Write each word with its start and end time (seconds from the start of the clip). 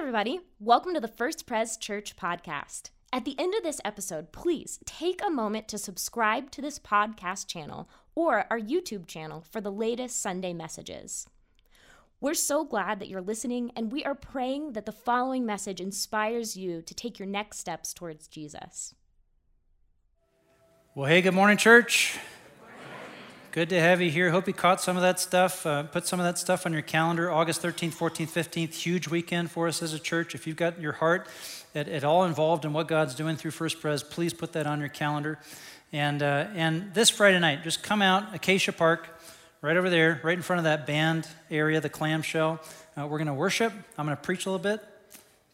everybody. 0.00 0.40
Welcome 0.58 0.94
to 0.94 1.00
the 1.00 1.06
First 1.06 1.46
Pres 1.46 1.76
Church 1.76 2.16
podcast. 2.16 2.88
At 3.12 3.26
the 3.26 3.38
end 3.38 3.54
of 3.54 3.62
this 3.62 3.82
episode, 3.84 4.32
please 4.32 4.80
take 4.86 5.20
a 5.22 5.28
moment 5.28 5.68
to 5.68 5.76
subscribe 5.76 6.50
to 6.52 6.62
this 6.62 6.78
podcast 6.78 7.48
channel 7.48 7.86
or 8.14 8.46
our 8.48 8.58
YouTube 8.58 9.06
channel 9.06 9.44
for 9.50 9.60
the 9.60 9.70
latest 9.70 10.22
Sunday 10.22 10.54
messages. 10.54 11.28
We're 12.18 12.32
so 12.32 12.64
glad 12.64 12.98
that 12.98 13.10
you're 13.10 13.20
listening, 13.20 13.72
and 13.76 13.92
we 13.92 14.02
are 14.04 14.14
praying 14.14 14.72
that 14.72 14.86
the 14.86 14.90
following 14.90 15.44
message 15.44 15.82
inspires 15.82 16.56
you 16.56 16.80
to 16.80 16.94
take 16.94 17.18
your 17.18 17.28
next 17.28 17.58
steps 17.58 17.92
towards 17.92 18.26
Jesus. 18.26 18.94
Well, 20.94 21.10
hey, 21.10 21.20
good 21.20 21.34
morning, 21.34 21.58
church. 21.58 22.18
Good 23.52 23.70
to 23.70 23.80
have 23.80 24.00
you 24.00 24.12
here. 24.12 24.30
Hope 24.30 24.46
you 24.46 24.52
caught 24.52 24.80
some 24.80 24.94
of 24.94 25.02
that 25.02 25.18
stuff. 25.18 25.66
Uh, 25.66 25.82
put 25.82 26.06
some 26.06 26.20
of 26.20 26.24
that 26.24 26.38
stuff 26.38 26.66
on 26.66 26.72
your 26.72 26.82
calendar. 26.82 27.32
August 27.32 27.62
13th, 27.62 27.94
14th, 27.94 28.28
15th, 28.28 28.74
huge 28.74 29.08
weekend 29.08 29.50
for 29.50 29.66
us 29.66 29.82
as 29.82 29.92
a 29.92 29.98
church. 29.98 30.36
If 30.36 30.46
you've 30.46 30.54
got 30.54 30.80
your 30.80 30.92
heart 30.92 31.26
at, 31.74 31.88
at 31.88 32.04
all 32.04 32.22
involved 32.22 32.64
in 32.64 32.72
what 32.72 32.86
God's 32.86 33.12
doing 33.12 33.34
through 33.34 33.50
First 33.50 33.80
Pres, 33.80 34.04
please 34.04 34.32
put 34.32 34.52
that 34.52 34.68
on 34.68 34.78
your 34.78 34.88
calendar. 34.88 35.40
And, 35.92 36.22
uh, 36.22 36.46
and 36.54 36.94
this 36.94 37.10
Friday 37.10 37.40
night, 37.40 37.64
just 37.64 37.82
come 37.82 38.02
out, 38.02 38.32
Acacia 38.32 38.70
Park, 38.70 39.18
right 39.62 39.76
over 39.76 39.90
there, 39.90 40.20
right 40.22 40.36
in 40.36 40.42
front 40.42 40.58
of 40.58 40.64
that 40.64 40.86
band 40.86 41.26
area, 41.50 41.80
the 41.80 41.88
clamshell. 41.88 42.60
Uh, 42.96 43.08
we're 43.08 43.18
going 43.18 43.26
to 43.26 43.34
worship. 43.34 43.72
I'm 43.98 44.06
going 44.06 44.16
to 44.16 44.22
preach 44.22 44.46
a 44.46 44.50
little 44.52 44.62
bit, 44.62 44.80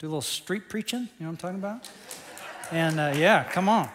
do 0.01 0.07
a 0.07 0.09
little 0.09 0.21
street 0.21 0.69
preaching. 0.69 1.01
You 1.01 1.09
know 1.21 1.29
what 1.29 1.31
I'm 1.31 1.37
talking 1.39 1.59
about? 1.61 1.89
And 2.71 3.01
uh, 3.01 3.15
yeah, 3.17 3.45
come 3.45 3.71
on. 3.71 3.89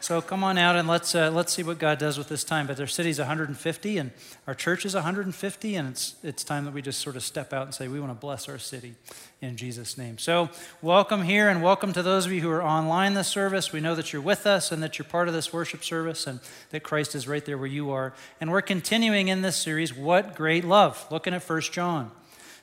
So 0.00 0.20
come 0.20 0.44
on 0.44 0.58
out 0.58 0.76
and 0.76 0.86
let's, 0.86 1.14
uh, 1.14 1.30
let's 1.30 1.52
see 1.52 1.62
what 1.62 1.78
God 1.78 1.98
does 1.98 2.18
with 2.18 2.28
this 2.28 2.44
time. 2.44 2.66
But 2.66 2.78
our 2.78 2.86
city's 2.86 3.18
150 3.18 3.98
and 3.98 4.12
our 4.46 4.54
church 4.54 4.84
is 4.84 4.94
150, 4.94 5.74
and 5.74 5.88
it's, 5.88 6.14
it's 6.22 6.44
time 6.44 6.64
that 6.66 6.74
we 6.74 6.82
just 6.82 7.00
sort 7.00 7.16
of 7.16 7.22
step 7.22 7.52
out 7.52 7.62
and 7.62 7.74
say, 7.74 7.88
we 7.88 7.98
want 7.98 8.12
to 8.12 8.18
bless 8.18 8.48
our 8.48 8.58
city 8.58 8.94
in 9.40 9.56
Jesus' 9.56 9.98
name. 9.98 10.18
So 10.18 10.50
welcome 10.82 11.22
here 11.22 11.48
and 11.48 11.62
welcome 11.62 11.92
to 11.94 12.02
those 12.02 12.26
of 12.26 12.32
you 12.32 12.42
who 12.42 12.50
are 12.50 12.62
online 12.62 13.14
this 13.14 13.26
service. 13.26 13.72
We 13.72 13.80
know 13.80 13.94
that 13.94 14.12
you're 14.12 14.22
with 14.22 14.46
us 14.46 14.70
and 14.70 14.82
that 14.82 14.98
you're 14.98 15.06
part 15.06 15.28
of 15.28 15.34
this 15.34 15.52
worship 15.52 15.82
service 15.82 16.26
and 16.26 16.40
that 16.70 16.82
Christ 16.82 17.14
is 17.14 17.26
right 17.26 17.44
there 17.44 17.58
where 17.58 17.66
you 17.66 17.90
are. 17.90 18.12
And 18.40 18.52
we're 18.52 18.62
continuing 18.62 19.28
in 19.28 19.40
this 19.40 19.56
series, 19.56 19.94
What 19.94 20.36
Great 20.36 20.64
Love, 20.64 21.04
looking 21.10 21.34
at 21.34 21.42
1 21.42 21.60
John. 21.62 22.12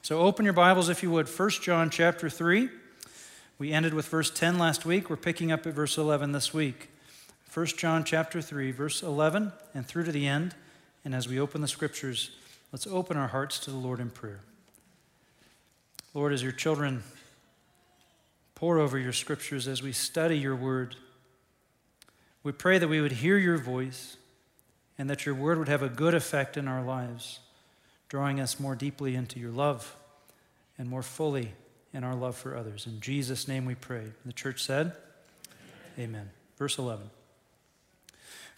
So 0.03 0.20
open 0.20 0.45
your 0.45 0.53
Bibles 0.53 0.88
if 0.88 1.02
you 1.02 1.09
would, 1.12 1.28
1 1.28 1.50
John 1.62 1.90
chapter 1.90 2.30
3. 2.30 2.70
We 3.58 3.73
ended 3.73 3.94
with 3.94 4.08
verse 4.08 4.30
10 4.30 4.58
last 4.58 4.86
week. 4.86 5.09
We're 5.09 5.16
picking 5.16 5.52
up 5.52 5.66
at 5.66 5.73
verse 5.73 5.97
11 5.97 6.31
this 6.31 6.53
week. 6.53 6.90
1 7.54 7.66
John 7.68 8.04
chapter 8.04 8.42
3 8.42 8.72
verse 8.72 9.04
11 9.04 9.52
and 9.76 9.86
through 9.86 10.06
to 10.06 10.12
the 10.12 10.28
end 10.28 10.56
and 11.06 11.14
as 11.14 11.28
we 11.28 11.40
open 11.40 11.62
the 11.62 11.68
scriptures 11.68 12.32
let's 12.72 12.88
open 12.88 13.16
our 13.16 13.28
hearts 13.28 13.59
to 13.59 13.70
the 13.70 13.78
Lord 13.78 14.00
in 14.00 14.09
prayer. 14.09 14.40
Lord 16.16 16.34
as 16.34 16.42
your 16.42 16.52
children 16.52 17.04
pore 18.56 18.80
over 18.80 18.98
your 18.98 19.14
scriptures 19.14 19.68
as 19.68 19.84
we 19.84 19.92
study 19.92 20.38
your 20.38 20.56
word 20.56 20.96
we 22.42 22.52
pray 22.52 22.80
that 22.80 22.88
we 22.88 23.02
would 23.02 23.12
hear 23.12 23.38
your 23.38 23.58
voice 23.58 24.18
and 24.98 25.08
that 25.09 25.26
your 25.26 25.36
word 25.36 25.59
would 25.59 25.70
have 25.70 25.84
a 25.84 25.90
good 25.90 26.16
effect 26.16 26.58
in 26.58 26.68
our 26.68 26.84
lives 26.84 27.40
drawing 28.09 28.40
us 28.40 28.59
more 28.59 28.76
deeply 28.76 29.16
into 29.16 29.40
your 29.40 29.52
love 29.52 29.96
and 30.80 30.90
more 30.90 31.04
fully 31.04 31.54
in 31.94 32.04
our 32.04 32.16
love 32.16 32.36
for 32.36 32.58
others. 32.58 32.88
In 32.88 33.00
Jesus' 33.00 33.48
name 33.48 33.66
we 33.66 33.76
pray. 33.76 34.06
The 34.26 34.34
church 34.34 34.64
said, 34.64 34.94
Amen. 35.98 36.09
Amen. 36.09 36.30
Verse 36.58 36.80
11. 36.80 37.09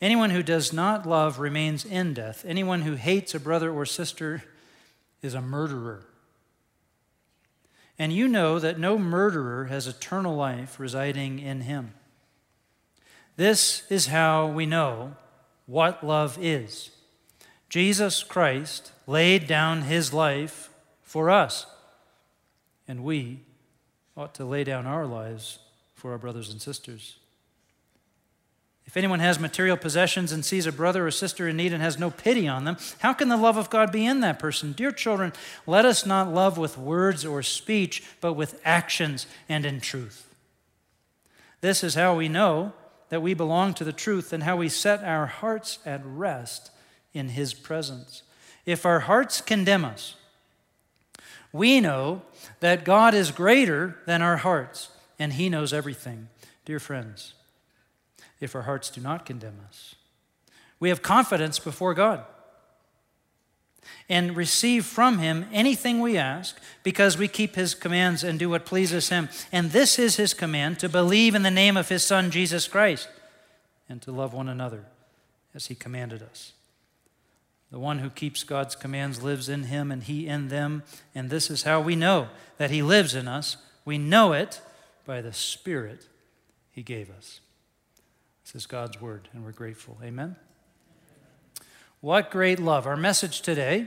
Anyone 0.00 0.30
who 0.30 0.42
does 0.42 0.72
not 0.72 1.06
love 1.06 1.38
remains 1.38 1.84
in 1.84 2.14
death. 2.14 2.44
Anyone 2.46 2.82
who 2.82 2.94
hates 2.94 3.34
a 3.34 3.40
brother 3.40 3.72
or 3.72 3.86
sister 3.86 4.42
is 5.22 5.34
a 5.34 5.40
murderer. 5.40 6.04
And 7.98 8.12
you 8.12 8.26
know 8.26 8.58
that 8.58 8.78
no 8.78 8.98
murderer 8.98 9.66
has 9.66 9.86
eternal 9.86 10.34
life 10.34 10.80
residing 10.80 11.38
in 11.38 11.62
him. 11.62 11.94
This 13.36 13.84
is 13.90 14.08
how 14.08 14.46
we 14.46 14.66
know 14.66 15.14
what 15.66 16.04
love 16.04 16.36
is. 16.40 16.90
Jesus 17.68 18.22
Christ 18.22 18.92
laid 19.06 19.46
down 19.46 19.82
his 19.82 20.12
life 20.12 20.70
for 21.02 21.30
us, 21.30 21.66
and 22.86 23.04
we 23.04 23.40
ought 24.16 24.34
to 24.34 24.44
lay 24.44 24.64
down 24.64 24.86
our 24.86 25.06
lives 25.06 25.60
for 25.94 26.12
our 26.12 26.18
brothers 26.18 26.50
and 26.50 26.60
sisters. 26.60 27.16
If 28.86 28.96
anyone 28.96 29.20
has 29.20 29.38
material 29.38 29.76
possessions 29.76 30.32
and 30.32 30.44
sees 30.44 30.66
a 30.66 30.72
brother 30.72 31.06
or 31.06 31.10
sister 31.10 31.48
in 31.48 31.56
need 31.56 31.72
and 31.72 31.82
has 31.82 31.98
no 31.98 32.10
pity 32.10 32.46
on 32.46 32.64
them, 32.64 32.76
how 32.98 33.12
can 33.12 33.28
the 33.28 33.36
love 33.36 33.56
of 33.56 33.70
God 33.70 33.90
be 33.90 34.04
in 34.04 34.20
that 34.20 34.38
person? 34.38 34.72
Dear 34.72 34.90
children, 34.90 35.32
let 35.66 35.84
us 35.84 36.04
not 36.04 36.32
love 36.32 36.58
with 36.58 36.76
words 36.76 37.24
or 37.24 37.42
speech, 37.42 38.02
but 38.20 38.34
with 38.34 38.60
actions 38.64 39.26
and 39.48 39.64
in 39.64 39.80
truth. 39.80 40.28
This 41.60 41.84
is 41.84 41.94
how 41.94 42.16
we 42.16 42.28
know 42.28 42.72
that 43.08 43.22
we 43.22 43.34
belong 43.34 43.72
to 43.74 43.84
the 43.84 43.92
truth 43.92 44.32
and 44.32 44.42
how 44.42 44.56
we 44.56 44.68
set 44.68 45.04
our 45.04 45.26
hearts 45.26 45.78
at 45.86 46.00
rest 46.04 46.70
in 47.14 47.30
His 47.30 47.54
presence. 47.54 48.22
If 48.66 48.84
our 48.84 49.00
hearts 49.00 49.40
condemn 49.40 49.84
us, 49.84 50.16
we 51.52 51.80
know 51.80 52.22
that 52.60 52.84
God 52.84 53.14
is 53.14 53.30
greater 53.30 53.98
than 54.06 54.22
our 54.22 54.38
hearts 54.38 54.90
and 55.18 55.34
He 55.34 55.48
knows 55.48 55.72
everything. 55.72 56.28
Dear 56.64 56.80
friends, 56.80 57.34
if 58.40 58.54
our 58.54 58.62
hearts 58.62 58.90
do 58.90 59.00
not 59.00 59.26
condemn 59.26 59.60
us. 59.68 59.94
We 60.80 60.88
have 60.88 61.02
confidence 61.02 61.58
before 61.58 61.94
God 61.94 62.24
and 64.08 64.36
receive 64.36 64.84
from 64.84 65.18
Him 65.18 65.46
anything 65.52 66.00
we 66.00 66.16
ask 66.16 66.58
because 66.82 67.16
we 67.16 67.28
keep 67.28 67.54
His 67.54 67.74
commands 67.74 68.24
and 68.24 68.38
do 68.38 68.50
what 68.50 68.66
pleases 68.66 69.08
Him. 69.08 69.28
And 69.50 69.70
this 69.70 69.98
is 69.98 70.16
His 70.16 70.34
command 70.34 70.78
to 70.80 70.88
believe 70.88 71.34
in 71.34 71.42
the 71.42 71.50
name 71.50 71.76
of 71.76 71.88
His 71.88 72.04
Son, 72.04 72.30
Jesus 72.30 72.68
Christ, 72.68 73.08
and 73.88 74.02
to 74.02 74.12
love 74.12 74.34
one 74.34 74.48
another 74.48 74.86
as 75.54 75.66
He 75.66 75.74
commanded 75.74 76.22
us. 76.22 76.52
The 77.70 77.78
one 77.78 78.00
who 78.00 78.10
keeps 78.10 78.44
God's 78.44 78.76
commands 78.76 79.22
lives 79.22 79.48
in 79.48 79.64
Him 79.64 79.90
and 79.90 80.02
He 80.02 80.26
in 80.26 80.48
them. 80.48 80.82
And 81.14 81.30
this 81.30 81.50
is 81.50 81.62
how 81.62 81.80
we 81.80 81.96
know 81.96 82.28
that 82.58 82.70
He 82.70 82.82
lives 82.82 83.14
in 83.14 83.26
us. 83.26 83.56
We 83.84 83.98
know 83.98 84.32
it 84.32 84.60
by 85.06 85.22
the 85.22 85.32
Spirit 85.32 86.06
He 86.70 86.82
gave 86.82 87.10
us. 87.10 87.40
This 88.44 88.54
is 88.56 88.66
God's 88.66 89.00
word, 89.00 89.28
and 89.32 89.44
we're 89.44 89.52
grateful. 89.52 89.96
Amen. 90.02 90.36
What 92.00 92.30
great 92.30 92.58
love. 92.58 92.86
Our 92.86 92.96
message 92.96 93.40
today 93.40 93.86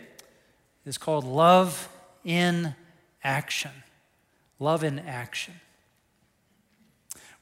is 0.86 0.98
called 0.98 1.26
Love 1.26 1.90
in 2.24 2.74
Action. 3.24 3.72
Love 4.60 4.84
in 4.84 5.00
Action. 5.00 5.56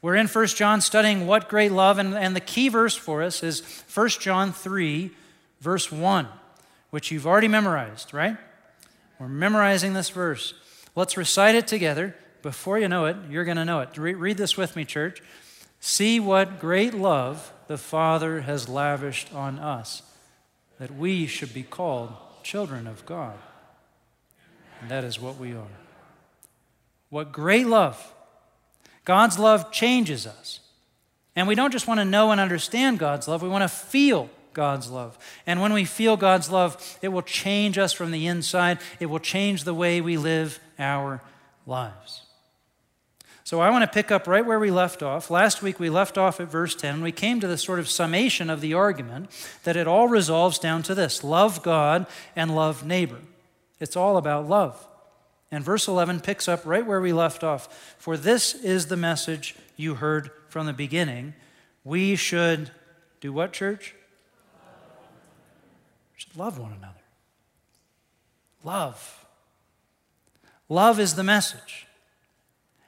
We're 0.02 0.16
in 0.16 0.28
1 0.28 0.48
John 0.48 0.82
studying 0.82 1.28
what 1.28 1.48
great 1.48 1.72
love, 1.72 1.98
and, 2.00 2.14
and 2.16 2.36
the 2.36 2.42
key 2.42 2.68
verse 2.68 2.96
for 2.96 3.22
us 3.22 3.44
is 3.44 3.62
1 3.94 4.10
John 4.20 4.52
3, 4.52 5.12
verse 5.62 5.92
1, 5.92 6.28
which 6.90 7.12
you've 7.12 7.28
already 7.28 7.48
memorized, 7.48 8.14
right? 8.14 8.36
We're 9.20 9.30
memorizing 9.30 9.94
this 9.94 10.10
verse. 10.10 10.56
Let's 10.96 11.16
recite 11.16 11.56
it 11.56 11.68
together. 11.68 12.16
Before 12.42 12.78
you 12.78 12.90
know 12.90 13.06
it, 13.06 13.16
you're 13.30 13.46
going 13.46 13.58
to 13.58 13.64
know 13.64 13.80
it. 13.80 13.98
Re- 13.98 14.16
read 14.16 14.38
this 14.38 14.58
with 14.58 14.76
me, 14.76 14.84
church. 14.84 15.22
See 15.86 16.18
what 16.18 16.62
great 16.62 16.94
love 16.94 17.52
the 17.68 17.78
Father 17.78 18.44
has 18.44 18.70
lavished 18.70 19.34
on 19.34 19.60
us, 19.60 20.02
that 20.80 20.96
we 20.96 21.28
should 21.28 21.54
be 21.54 21.64
called 21.64 22.14
children 22.42 22.88
of 22.88 23.06
God. 23.06 23.38
And 24.80 24.90
that 24.90 25.04
is 25.04 25.20
what 25.20 25.38
we 25.38 25.52
are. 25.52 25.68
What 27.10 27.34
great 27.34 27.68
love! 27.68 28.14
God's 29.04 29.38
love 29.38 29.74
changes 29.74 30.26
us. 30.26 30.62
And 31.36 31.50
we 31.50 31.56
don't 31.56 31.74
just 31.74 31.86
want 31.86 32.00
to 32.00 32.06
know 32.06 32.32
and 32.32 32.40
understand 32.40 32.98
God's 32.98 33.28
love, 33.28 33.42
we 33.42 33.50
want 33.50 33.64
to 33.64 33.68
feel 33.68 34.30
God's 34.54 34.90
love. 34.90 35.18
And 35.46 35.60
when 35.60 35.74
we 35.74 35.84
feel 35.84 36.16
God's 36.16 36.50
love, 36.50 36.98
it 37.02 37.10
will 37.10 37.22
change 37.22 37.78
us 37.78 37.92
from 37.92 38.12
the 38.12 38.26
inside, 38.26 38.80
it 39.02 39.08
will 39.08 39.20
change 39.20 39.66
the 39.66 39.74
way 39.74 40.00
we 40.00 40.16
live 40.16 40.62
our 40.80 41.22
lives. 41.68 42.22
So 43.46 43.60
I 43.60 43.70
want 43.70 43.84
to 43.84 43.94
pick 43.94 44.10
up 44.10 44.26
right 44.26 44.46
where 44.46 44.60
we 44.60 44.72
left 44.72 45.04
off. 45.04 45.30
Last 45.30 45.62
week 45.62 45.78
we 45.80 45.90
left 45.90 46.18
off 46.18 46.40
at 46.40 46.50
verse 46.50 46.76
10. 46.76 47.02
We 47.02 47.12
came 47.12 47.42
to 47.42 47.48
the 47.48 47.58
sort 47.58 47.80
of 47.80 47.90
summation 47.90 48.50
of 48.50 48.62
the 48.62 48.74
argument 48.74 49.30
that 49.64 49.76
it 49.76 49.88
all 49.88 50.08
resolves 50.08 50.58
down 50.58 50.82
to 50.84 50.96
this 50.96 51.24
love 51.24 51.62
God 51.62 52.06
and 52.36 52.56
love 52.56 52.86
neighbor. 52.86 53.20
It's 53.82 53.98
all 53.98 54.16
about 54.16 54.48
love. 54.48 54.88
And 55.52 55.64
verse 55.64 55.90
11 55.90 56.22
picks 56.22 56.48
up 56.48 56.66
right 56.66 56.86
where 56.86 57.02
we 57.02 57.12
left 57.12 57.44
off. 57.44 57.96
For 58.00 58.16
this 58.16 58.56
is 58.56 58.88
the 58.88 58.98
message 58.98 59.56
you 59.76 59.96
heard 59.96 60.32
from 60.48 60.66
the 60.66 60.74
beginning. 60.74 61.34
We 61.84 62.16
should 62.16 62.72
do 63.20 63.34
what, 63.34 63.52
church? 63.52 63.94
We 66.14 66.22
should 66.22 66.38
love 66.38 66.58
one 66.58 66.72
another. 66.72 66.96
Love. 68.64 69.26
Love 70.70 70.98
is 70.98 71.16
the 71.16 71.24
message. 71.24 71.88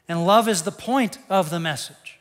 And 0.07 0.25
love 0.25 0.47
is 0.47 0.63
the 0.63 0.71
point 0.71 1.17
of 1.29 1.49
the 1.49 1.59
message. 1.59 2.19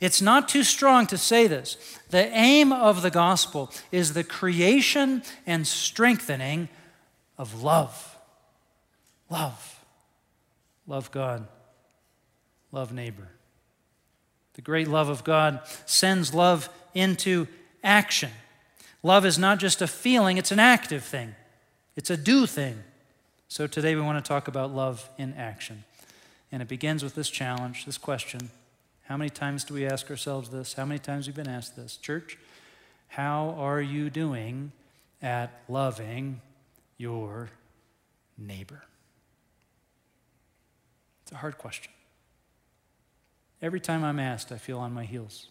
It's 0.00 0.20
not 0.20 0.48
too 0.48 0.62
strong 0.62 1.06
to 1.08 1.18
say 1.18 1.46
this. 1.46 1.76
The 2.10 2.26
aim 2.28 2.72
of 2.72 3.02
the 3.02 3.10
gospel 3.10 3.70
is 3.92 4.12
the 4.12 4.24
creation 4.24 5.22
and 5.46 5.66
strengthening 5.66 6.68
of 7.38 7.62
love. 7.62 8.16
Love. 9.30 9.80
Love 10.86 11.10
God. 11.10 11.46
Love 12.72 12.92
neighbor. 12.92 13.28
The 14.54 14.62
great 14.62 14.88
love 14.88 15.08
of 15.08 15.24
God 15.24 15.60
sends 15.86 16.34
love 16.34 16.68
into 16.94 17.46
action. 17.82 18.30
Love 19.02 19.26
is 19.26 19.38
not 19.38 19.58
just 19.58 19.82
a 19.82 19.86
feeling, 19.86 20.38
it's 20.38 20.50
an 20.50 20.58
active 20.58 21.04
thing, 21.04 21.34
it's 21.94 22.10
a 22.10 22.16
do 22.16 22.46
thing. 22.46 22.82
So 23.48 23.66
today 23.66 23.94
we 23.94 24.00
want 24.00 24.24
to 24.24 24.26
talk 24.26 24.48
about 24.48 24.74
love 24.74 25.08
in 25.18 25.34
action. 25.34 25.84
And 26.54 26.62
it 26.62 26.68
begins 26.68 27.02
with 27.02 27.16
this 27.16 27.30
challenge, 27.30 27.84
this 27.84 27.98
question. 27.98 28.48
How 29.06 29.16
many 29.16 29.28
times 29.28 29.64
do 29.64 29.74
we 29.74 29.86
ask 29.86 30.08
ourselves 30.08 30.50
this? 30.50 30.74
How 30.74 30.84
many 30.84 31.00
times 31.00 31.26
have 31.26 31.36
we 31.36 31.42
been 31.42 31.52
asked 31.52 31.74
this? 31.74 31.96
Church, 31.96 32.38
how 33.08 33.56
are 33.58 33.80
you 33.80 34.08
doing 34.08 34.70
at 35.20 35.50
loving 35.68 36.40
your 36.96 37.50
neighbor? 38.38 38.84
It's 41.24 41.32
a 41.32 41.38
hard 41.38 41.58
question. 41.58 41.90
Every 43.60 43.80
time 43.80 44.04
I'm 44.04 44.20
asked, 44.20 44.52
I 44.52 44.58
feel 44.58 44.78
on 44.78 44.92
my 44.92 45.06
heels. 45.06 45.48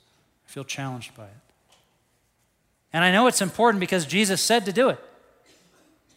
I 0.48 0.52
feel 0.52 0.64
challenged 0.64 1.18
by 1.18 1.26
it. 1.26 1.76
And 2.94 3.04
I 3.04 3.12
know 3.12 3.28
it's 3.28 3.42
important 3.42 3.82
because 3.82 4.06
Jesus 4.06 4.40
said 4.40 4.64
to 4.68 4.72
do 4.72 4.88
it. 4.88 5.04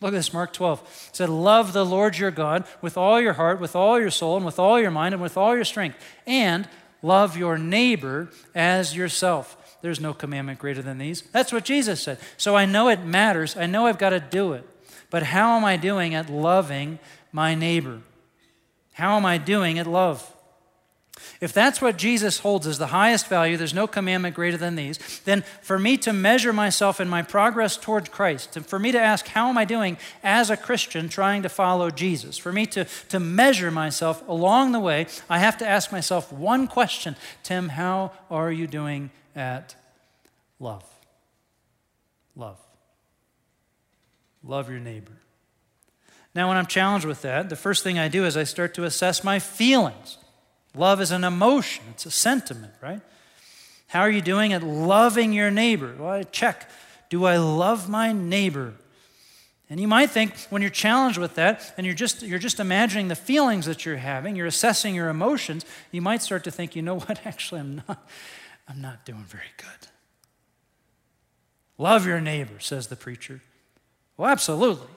Look 0.00 0.12
at 0.12 0.16
this, 0.16 0.32
Mark 0.32 0.52
12. 0.52 1.06
It 1.08 1.16
said, 1.16 1.28
Love 1.28 1.72
the 1.72 1.84
Lord 1.84 2.19
your 2.19 2.31
God 2.31 2.64
with 2.82 2.98
all 2.98 3.20
your 3.20 3.32
heart, 3.34 3.60
with 3.60 3.75
all 3.75 3.98
your 3.98 4.10
soul, 4.10 4.37
and 4.37 4.44
with 4.44 4.58
all 4.58 4.78
your 4.78 4.90
mind, 4.90 5.14
and 5.14 5.22
with 5.22 5.37
all 5.37 5.54
your 5.54 5.64
strength. 5.64 5.98
And 6.26 6.69
love 7.02 7.37
your 7.37 7.56
neighbor 7.56 8.28
as 8.54 8.94
yourself. 8.94 9.78
There's 9.81 10.00
no 10.00 10.12
commandment 10.12 10.58
greater 10.58 10.82
than 10.82 10.98
these. 10.98 11.22
That's 11.22 11.52
what 11.52 11.64
Jesus 11.64 12.02
said. 12.02 12.19
So 12.37 12.56
I 12.56 12.66
know 12.66 12.88
it 12.88 13.04
matters. 13.04 13.56
I 13.56 13.66
know 13.66 13.87
I've 13.87 13.98
got 13.98 14.10
to 14.10 14.20
do 14.20 14.52
it. 14.52 14.69
But 15.10 15.22
how 15.22 15.56
am 15.56 15.64
I 15.64 15.76
doing 15.76 16.14
at 16.14 16.28
loving 16.28 16.98
my 17.32 17.54
neighbor? 17.54 18.00
How 18.94 19.16
am 19.16 19.25
I 19.25 19.38
doing 19.38 19.78
at 19.78 19.87
love? 19.87 20.36
If 21.41 21.53
that's 21.53 21.83
what 21.83 21.99
Jesus 21.99 22.38
holds 22.38 22.67
as 22.67 22.79
the 22.79 22.88
highest 22.88 23.29
value, 23.29 23.56
there's 23.56 23.75
no 23.75 23.87
commandment 23.87 24.35
greater 24.35 24.56
than 24.56 24.77
these, 24.77 25.21
then 25.25 25.43
for 25.62 25.79
me 25.79 25.97
to 25.99 26.12
measure 26.12 26.53
myself 26.53 27.00
in 27.00 27.09
my 27.09 27.23
progress 27.23 27.77
toward 27.77 28.11
Christ, 28.11 28.56
and 28.56 28.65
for 28.65 28.79
me 28.79 28.93
to 28.93 29.00
ask, 29.00 29.29
how 29.29 29.49
am 29.49 29.59
I 29.59 29.65
doing 29.65 29.99
as 30.23 30.50
a 30.50 30.56
Christian 30.56 31.09
trying 31.09 31.43
to 31.43 31.49
follow 31.49 31.91
Jesus? 31.91 32.38
For 32.38 32.53
me 32.53 32.67
to, 32.67 32.87
to 33.11 33.21
measure 33.21 33.71
myself 33.71 34.27
along 34.29 34.73
the 34.73 34.81
way, 34.81 35.06
I 35.29 35.38
have 35.38 35.59
to 35.59 35.69
ask 35.69 35.93
myself 35.93 36.33
one 36.33 36.67
question 36.67 37.17
Tim, 37.43 37.69
how 37.69 38.12
are 38.31 38.50
you 38.50 38.67
doing 38.67 39.11
at 39.35 39.75
love? 40.59 40.85
Love. 42.35 42.59
Love 44.43 44.71
your 44.71 44.81
neighbor. 44.81 45.12
Now, 46.35 46.49
when 46.49 46.59
I'm 46.59 46.67
challenged 46.67 47.06
with 47.06 47.23
that, 47.23 47.49
the 47.49 47.56
first 47.56 47.82
thing 47.82 47.99
I 47.99 48.09
do 48.09 48.27
is 48.27 48.37
I 48.37 48.44
start 48.44 48.75
to 48.75 48.85
assess 48.85 49.25
my 49.25 49.39
feelings. 49.39 50.19
Love 50.76 51.00
is 51.00 51.11
an 51.11 51.25
emotion, 51.25 51.84
it's 51.90 52.06
a 52.06 52.11
sentiment, 52.11 52.73
right? 52.82 53.00
How 53.88 54.00
are 54.00 54.11
you 54.11 54.20
doing 54.20 54.52
at 54.52 54.62
loving 54.62 55.32
your 55.32 55.50
neighbor? 55.50 55.94
Well, 55.99 56.11
I 56.11 56.23
check. 56.25 56.69
Do 57.08 57.25
I 57.25 57.37
love 57.38 57.88
my 57.88 58.12
neighbor? 58.12 58.75
And 59.70 59.81
you 59.81 59.88
might 59.88 60.11
think 60.11 60.37
when 60.50 60.62
you're 60.62 60.70
challenged 60.70 61.19
with 61.19 61.34
that 61.37 61.75
and 61.76 61.87
you're 61.87 61.94
just, 61.94 62.23
you're 62.23 62.38
just 62.38 62.61
imagining 62.61 63.08
the 63.08 63.17
feelings 63.17 63.67
that 63.67 63.84
you're 63.84 63.96
having, 63.96 64.37
you're 64.37 64.46
assessing 64.46 64.94
your 64.94 65.08
emotions, 65.08 65.64
you 65.90 66.02
might 66.02 66.23
start 66.23 66.44
to 66.44 66.50
think, 66.50 66.76
you 66.76 66.82
know 66.82 66.99
what, 66.99 67.20
actually, 67.26 67.61
I'm 67.61 67.82
not, 67.88 68.08
I'm 68.69 68.81
not 68.81 69.05
doing 69.05 69.25
very 69.25 69.44
good. 69.56 69.88
Love 71.79 72.06
your 72.06 72.20
neighbor, 72.20 72.58
says 72.58 72.88
the 72.88 72.96
preacher. 72.96 73.40
Well, 74.17 74.31
absolutely. 74.31 74.88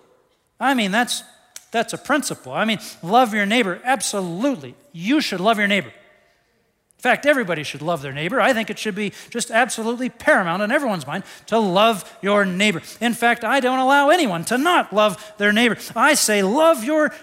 I 0.59 0.73
mean, 0.73 0.91
that's, 0.91 1.23
that's 1.71 1.93
a 1.93 1.97
principle. 1.97 2.51
I 2.51 2.65
mean, 2.65 2.79
love 3.03 3.33
your 3.33 3.45
neighbor, 3.45 3.79
absolutely. 3.83 4.75
You 4.91 5.21
should 5.21 5.39
love 5.39 5.57
your 5.57 5.67
neighbor. 5.67 5.89
In 5.89 7.01
fact, 7.01 7.25
everybody 7.25 7.63
should 7.63 7.81
love 7.81 8.01
their 8.01 8.11
neighbor. 8.11 8.41
I 8.41 8.51
think 8.51 8.69
it 8.69 8.77
should 8.77 8.95
be 8.95 9.13
just 9.29 9.51
absolutely 9.51 10.09
paramount 10.09 10.61
in 10.61 10.69
everyone's 10.69 11.07
mind 11.07 11.23
to 11.45 11.57
love 11.57 12.03
your 12.21 12.43
neighbor. 12.43 12.81
In 12.99 13.13
fact, 13.13 13.45
I 13.45 13.61
don't 13.61 13.79
allow 13.79 14.09
anyone 14.09 14.43
to 14.45 14.57
not 14.57 14.91
love 14.91 15.33
their 15.37 15.53
neighbor. 15.53 15.77
I 15.95 16.15
say, 16.15 16.43
love 16.43 16.83
your. 16.83 17.13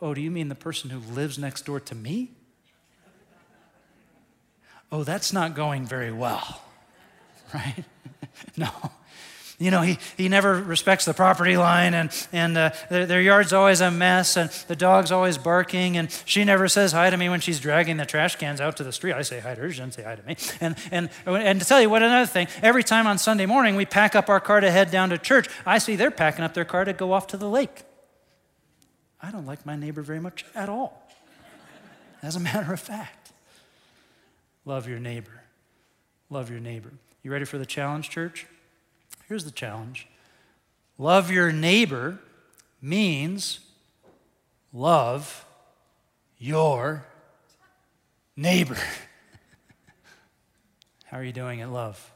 Oh, 0.00 0.14
do 0.14 0.20
you 0.20 0.30
mean 0.30 0.48
the 0.48 0.54
person 0.54 0.90
who 0.90 1.00
lives 1.12 1.38
next 1.40 1.64
door 1.66 1.80
to 1.80 1.94
me? 1.96 2.30
Oh, 4.92 5.02
that's 5.02 5.32
not 5.32 5.56
going 5.56 5.86
very 5.86 6.12
well, 6.12 6.62
right? 7.54 7.84
no 8.56 8.70
you 9.58 9.72
know, 9.72 9.82
he, 9.82 9.98
he 10.16 10.28
never 10.28 10.62
respects 10.62 11.04
the 11.04 11.12
property 11.12 11.56
line, 11.56 11.92
and, 11.92 12.10
and 12.32 12.56
uh, 12.56 12.70
their, 12.90 13.06
their, 13.06 13.20
yard's 13.20 13.52
always 13.52 13.80
a 13.80 13.90
mess, 13.90 14.36
and 14.36 14.50
the 14.68 14.76
dog's 14.76 15.10
always 15.10 15.36
barking, 15.36 15.96
and 15.96 16.10
she 16.24 16.44
never 16.44 16.68
says 16.68 16.92
hi 16.92 17.10
to 17.10 17.16
me 17.16 17.28
when 17.28 17.40
she's 17.40 17.58
dragging 17.58 17.96
the 17.96 18.06
trash 18.06 18.36
cans 18.36 18.60
out 18.60 18.76
to 18.76 18.84
the 18.84 18.92
street. 18.92 19.14
I 19.14 19.22
say 19.22 19.40
hi 19.40 19.56
to 19.56 19.60
her, 19.60 19.70
she 19.70 19.78
doesn't 19.78 19.92
say 19.92 20.04
hi 20.04 20.14
to 20.14 20.22
me. 20.24 20.36
And, 20.60 20.76
and, 20.92 21.10
and 21.26 21.60
to 21.60 21.66
tell 21.66 21.80
you 21.80 21.90
what, 21.90 22.04
another 22.04 22.26
thing, 22.26 22.46
every 22.62 22.84
time 22.84 23.08
on 23.08 23.18
Sunday 23.18 23.46
morning 23.46 23.74
we 23.74 23.84
pack 23.84 24.14
up 24.14 24.28
our 24.28 24.38
car 24.38 24.60
to 24.60 24.70
head 24.70 24.92
down 24.92 25.10
to 25.10 25.18
church, 25.18 25.48
I 25.66 25.78
see 25.78 25.96
they're 25.96 26.12
packing 26.12 26.44
up 26.44 26.54
their 26.54 26.64
car 26.64 26.84
to 26.84 26.92
go 26.92 27.12
off 27.12 27.26
to 27.28 27.36
the 27.36 27.48
lake. 27.48 27.82
I 29.20 29.32
don't 29.32 29.46
like 29.46 29.66
my 29.66 29.74
neighbor 29.74 30.02
very 30.02 30.20
much 30.20 30.44
at 30.54 30.68
all, 30.68 31.02
as 32.22 32.36
a 32.36 32.40
matter 32.40 32.72
of 32.72 32.78
fact. 32.78 33.32
Love 34.64 34.88
your 34.88 35.00
neighbor. 35.00 35.42
Love 36.30 36.48
your 36.48 36.60
neighbor. 36.60 36.92
You 37.24 37.32
ready 37.32 37.44
for 37.44 37.58
the 37.58 37.66
challenge, 37.66 38.10
church? 38.10 38.46
Here's 39.28 39.44
the 39.44 39.50
challenge 39.50 40.08
love 40.96 41.30
your 41.30 41.52
neighbor 41.52 42.18
means 42.80 43.60
love 44.72 45.44
your 46.38 47.04
neighbor. 48.36 48.76
How 51.04 51.18
are 51.18 51.24
you 51.24 51.32
doing 51.32 51.60
at 51.60 51.70
love? 51.70 52.12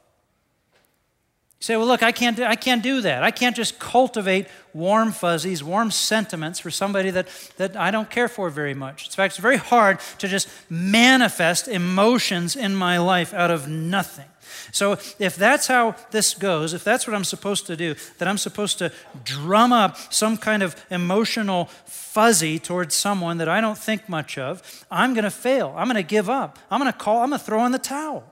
Say, 1.62 1.76
well, 1.76 1.86
look, 1.86 2.02
I 2.02 2.10
can't, 2.10 2.36
do, 2.36 2.42
I 2.42 2.56
can't 2.56 2.82
do 2.82 3.02
that. 3.02 3.22
I 3.22 3.30
can't 3.30 3.54
just 3.54 3.78
cultivate 3.78 4.48
warm 4.74 5.12
fuzzies, 5.12 5.62
warm 5.62 5.92
sentiments 5.92 6.58
for 6.58 6.72
somebody 6.72 7.10
that, 7.10 7.28
that 7.56 7.76
I 7.76 7.92
don't 7.92 8.10
care 8.10 8.26
for 8.26 8.50
very 8.50 8.74
much. 8.74 9.06
In 9.06 9.12
fact, 9.12 9.34
it's 9.34 9.40
very 9.40 9.58
hard 9.58 10.00
to 10.18 10.26
just 10.26 10.48
manifest 10.68 11.68
emotions 11.68 12.56
in 12.56 12.74
my 12.74 12.98
life 12.98 13.32
out 13.32 13.52
of 13.52 13.68
nothing. 13.68 14.24
So, 14.72 14.94
if 15.20 15.36
that's 15.36 15.68
how 15.68 15.94
this 16.10 16.34
goes, 16.34 16.74
if 16.74 16.82
that's 16.82 17.06
what 17.06 17.14
I'm 17.14 17.22
supposed 17.22 17.68
to 17.68 17.76
do, 17.76 17.94
that 18.18 18.26
I'm 18.26 18.38
supposed 18.38 18.78
to 18.78 18.90
drum 19.22 19.72
up 19.72 19.96
some 20.12 20.36
kind 20.36 20.64
of 20.64 20.74
emotional 20.90 21.66
fuzzy 21.84 22.58
towards 22.58 22.96
someone 22.96 23.38
that 23.38 23.48
I 23.48 23.60
don't 23.60 23.78
think 23.78 24.08
much 24.08 24.36
of, 24.36 24.84
I'm 24.90 25.14
going 25.14 25.22
to 25.22 25.30
fail. 25.30 25.72
I'm 25.76 25.86
going 25.86 25.94
to 25.94 26.02
give 26.02 26.28
up. 26.28 26.58
I'm 26.72 26.80
going 26.80 26.92
to 26.92 26.98
call, 26.98 27.22
I'm 27.22 27.28
going 27.28 27.38
to 27.38 27.46
throw 27.46 27.64
in 27.66 27.70
the 27.70 27.78
towel. 27.78 28.24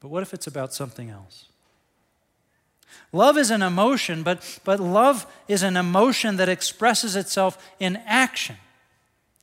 But 0.00 0.08
what 0.08 0.24
if 0.24 0.34
it's 0.34 0.48
about 0.48 0.74
something 0.74 1.08
else? 1.08 1.44
Love 3.12 3.38
is 3.38 3.50
an 3.50 3.62
emotion, 3.62 4.22
but, 4.22 4.60
but 4.64 4.78
love 4.80 5.26
is 5.48 5.62
an 5.62 5.76
emotion 5.76 6.36
that 6.36 6.48
expresses 6.48 7.16
itself 7.16 7.70
in 7.80 7.96
action. 8.06 8.56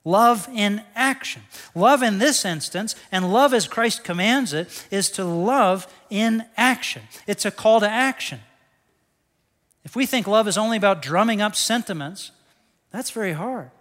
Love 0.03 0.47
in 0.53 0.83
action. 0.95 1.41
Love 1.73 2.03
in 2.03 2.19
this 2.19 2.45
instance, 2.45 2.95
and 3.11 3.33
love 3.33 3.55
as 3.55 3.67
Christ 3.67 4.03
commands 4.03 4.53
it, 4.53 4.85
is 4.91 5.09
to 5.11 5.25
love 5.25 5.91
in 6.11 6.45
action. 6.55 7.01
It's 7.25 7.43
a 7.43 7.51
call 7.51 7.79
to 7.79 7.89
action. 7.89 8.41
If 9.83 9.95
we 9.95 10.05
think 10.05 10.27
love 10.27 10.47
is 10.47 10.57
only 10.57 10.77
about 10.77 11.01
drumming 11.01 11.41
up 11.41 11.55
sentiments, 11.55 12.31
that's 12.91 13.09
very 13.09 13.33
hard. 13.33 13.71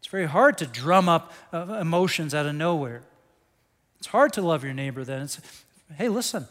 It's 0.00 0.08
very 0.08 0.26
hard 0.26 0.58
to 0.58 0.66
drum 0.66 1.08
up 1.08 1.32
uh, 1.52 1.78
emotions 1.80 2.34
out 2.34 2.46
of 2.46 2.54
nowhere. 2.56 3.02
It's 3.98 4.08
hard 4.08 4.32
to 4.32 4.42
love 4.42 4.64
your 4.64 4.72
neighbor 4.72 5.04
then. 5.04 5.22
It's, 5.22 5.40
hey, 5.96 6.08
listen, 6.08 6.48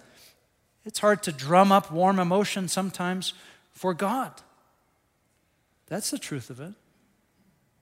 it's 0.86 1.00
hard 1.00 1.24
to 1.24 1.32
drum 1.32 1.72
up 1.72 1.92
warm 1.92 2.20
emotion 2.20 2.68
sometimes 2.68 3.34
for 3.72 3.94
God. 3.94 4.34
That's 5.88 6.12
the 6.12 6.20
truth 6.20 6.50
of 6.50 6.60
it 6.60 6.74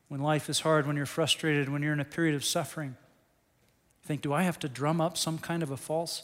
when 0.08 0.22
life 0.22 0.50
is 0.50 0.62
hard, 0.62 0.88
when 0.88 0.96
you're 0.96 1.06
frustrated, 1.06 1.70
when 1.70 1.84
you're 1.84 1.94
in 1.94 2.00
a 2.00 2.06
period 2.06 2.36
of 2.36 2.46
suffering. 2.46 2.96
Think, 4.04 4.22
do 4.22 4.32
I 4.32 4.44
have 4.44 4.60
to 4.60 4.70
drum 4.70 5.02
up 5.02 5.18
some 5.18 5.38
kind 5.38 5.62
of 5.62 5.70
a 5.70 5.78
false 5.78 6.24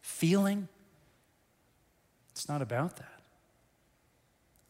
feeling? 0.00 0.68
It's 2.30 2.48
not 2.48 2.62
about 2.62 2.96
that. 2.96 3.20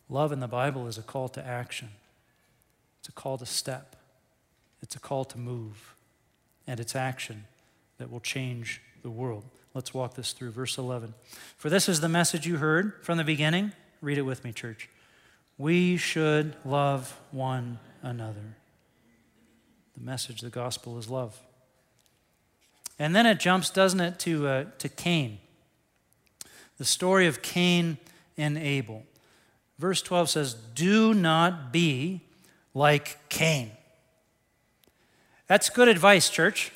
Love 0.09 0.33
in 0.33 0.41
the 0.41 0.49
Bible 0.49 0.87
is 0.87 0.97
a 0.97 1.03
call 1.03 1.29
to 1.31 1.47
action, 1.47 1.91
it's 3.01 3.09
a 3.09 3.13
call 3.13 3.39
to 3.39 3.47
step, 3.47 3.97
it's 4.83 4.97
a 4.97 5.01
call 5.01 5.25
to 5.27 5.39
move, 5.39 5.95
and 6.67 6.79
it's 6.79 6.95
action 6.95 7.45
that 7.99 8.11
will 8.11 8.21
change 8.21 8.81
the 9.03 9.11
world. 9.11 9.45
Let's 9.75 9.93
walk 9.93 10.15
this 10.15 10.33
through. 10.33 10.53
Verse 10.53 10.79
11. 10.79 11.15
For 11.57 11.69
this 11.69 11.89
is 11.89 12.01
the 12.01 12.09
message 12.09 12.47
you 12.47 12.59
heard 12.59 12.95
from 13.03 13.19
the 13.19 13.25
beginning. 13.25 13.73
Read 14.01 14.19
it 14.19 14.23
with 14.23 14.45
me, 14.45 14.53
church. 14.53 14.89
We 15.59 15.97
should 15.97 16.55
love 16.65 17.19
one 17.33 17.79
another. 18.03 18.57
The 19.97 20.05
message, 20.05 20.41
the 20.41 20.51
gospel, 20.51 20.99
is 20.99 21.11
love. 21.11 21.41
And 22.99 23.15
then 23.15 23.27
it 23.27 23.41
jumps, 23.41 23.71
doesn't 23.71 24.01
it, 24.01 24.19
to, 24.21 24.47
uh, 24.47 24.65
to 24.79 24.89
Cain. 24.89 25.39
The 26.79 26.85
story 26.85 27.27
of 27.27 27.43
Cain 27.43 27.99
and 28.37 28.57
Abel. 28.57 29.05
Verse 29.79 30.03
12 30.03 30.31
says, 30.31 30.55
Do 30.55 31.15
not 31.15 31.73
be 31.73 32.21
like 32.75 33.29
Cain. 33.29 33.73
That's 35.47 35.69
good 35.69 35.89
advice, 35.89 36.31
church. 36.31 36.73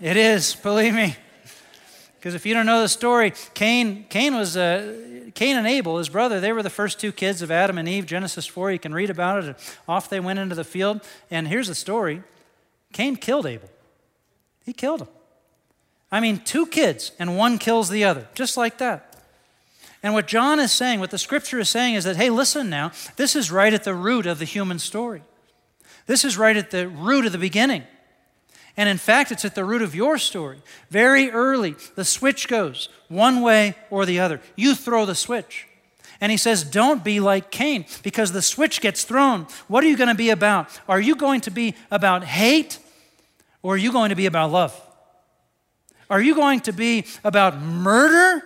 It 0.00 0.16
is, 0.16 0.54
believe 0.54 0.94
me. 0.94 1.16
Because 2.20 2.34
if 2.34 2.44
you 2.44 2.52
don't 2.52 2.66
know 2.66 2.82
the 2.82 2.88
story, 2.88 3.32
Cain, 3.54 4.04
Cain 4.10 4.36
was 4.36 4.54
uh, 4.54 5.30
Cain 5.34 5.56
and 5.56 5.66
Abel, 5.66 5.96
his 5.96 6.10
brother. 6.10 6.38
They 6.38 6.52
were 6.52 6.62
the 6.62 6.68
first 6.68 7.00
two 7.00 7.12
kids 7.12 7.40
of 7.40 7.50
Adam 7.50 7.78
and 7.78 7.88
Eve. 7.88 8.04
Genesis 8.04 8.46
four. 8.46 8.70
You 8.70 8.78
can 8.78 8.92
read 8.92 9.08
about 9.08 9.42
it. 9.42 9.56
Off 9.88 10.10
they 10.10 10.20
went 10.20 10.38
into 10.38 10.54
the 10.54 10.62
field. 10.62 11.00
And 11.30 11.48
here's 11.48 11.68
the 11.68 11.74
story: 11.74 12.22
Cain 12.92 13.16
killed 13.16 13.46
Abel. 13.46 13.70
He 14.66 14.74
killed 14.74 15.00
him. 15.00 15.08
I 16.12 16.20
mean, 16.20 16.40
two 16.44 16.66
kids, 16.66 17.12
and 17.18 17.38
one 17.38 17.56
kills 17.56 17.88
the 17.88 18.04
other, 18.04 18.28
just 18.34 18.56
like 18.56 18.76
that. 18.78 19.16
And 20.02 20.12
what 20.12 20.26
John 20.26 20.60
is 20.60 20.72
saying, 20.72 21.00
what 21.00 21.10
the 21.10 21.18
scripture 21.18 21.58
is 21.58 21.70
saying, 21.70 21.94
is 21.94 22.04
that, 22.04 22.16
hey, 22.16 22.30
listen 22.30 22.68
now, 22.68 22.92
this 23.16 23.34
is 23.34 23.50
right 23.50 23.72
at 23.72 23.84
the 23.84 23.94
root 23.94 24.26
of 24.26 24.38
the 24.38 24.44
human 24.44 24.78
story. 24.78 25.22
This 26.06 26.24
is 26.24 26.36
right 26.36 26.56
at 26.56 26.70
the 26.70 26.88
root 26.88 27.26
of 27.26 27.32
the 27.32 27.38
beginning. 27.38 27.84
And 28.80 28.88
in 28.88 28.96
fact, 28.96 29.30
it's 29.30 29.44
at 29.44 29.54
the 29.54 29.62
root 29.62 29.82
of 29.82 29.94
your 29.94 30.16
story. 30.16 30.56
Very 30.88 31.30
early, 31.30 31.76
the 31.96 32.04
switch 32.04 32.48
goes 32.48 32.88
one 33.08 33.42
way 33.42 33.74
or 33.90 34.06
the 34.06 34.20
other. 34.20 34.40
You 34.56 34.74
throw 34.74 35.04
the 35.04 35.14
switch. 35.14 35.66
And 36.18 36.32
he 36.32 36.38
says, 36.38 36.64
Don't 36.64 37.04
be 37.04 37.20
like 37.20 37.50
Cain, 37.50 37.84
because 38.02 38.32
the 38.32 38.40
switch 38.40 38.80
gets 38.80 39.04
thrown. 39.04 39.46
What 39.68 39.84
are 39.84 39.86
you 39.86 39.98
going 39.98 40.08
to 40.08 40.14
be 40.14 40.30
about? 40.30 40.80
Are 40.88 40.98
you 40.98 41.14
going 41.14 41.42
to 41.42 41.50
be 41.50 41.74
about 41.90 42.24
hate, 42.24 42.78
or 43.62 43.74
are 43.74 43.76
you 43.76 43.92
going 43.92 44.08
to 44.08 44.16
be 44.16 44.24
about 44.24 44.50
love? 44.50 44.74
Are 46.08 46.22
you 46.22 46.34
going 46.34 46.60
to 46.60 46.72
be 46.72 47.04
about 47.22 47.60
murder, 47.60 48.42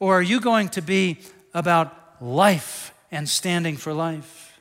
or 0.00 0.14
are 0.14 0.22
you 0.22 0.40
going 0.40 0.70
to 0.70 0.80
be 0.80 1.18
about 1.52 1.94
life 2.22 2.94
and 3.10 3.28
standing 3.28 3.76
for 3.76 3.92
life? 3.92 4.58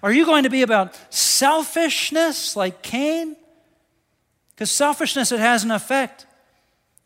Are 0.00 0.12
you 0.12 0.24
going 0.24 0.44
to 0.44 0.50
be 0.50 0.62
about 0.62 0.96
selfishness 1.12 2.54
like 2.54 2.82
Cain? 2.82 3.34
Because 4.58 4.72
selfishness, 4.72 5.30
it 5.30 5.38
has 5.38 5.62
an 5.62 5.70
effect. 5.70 6.26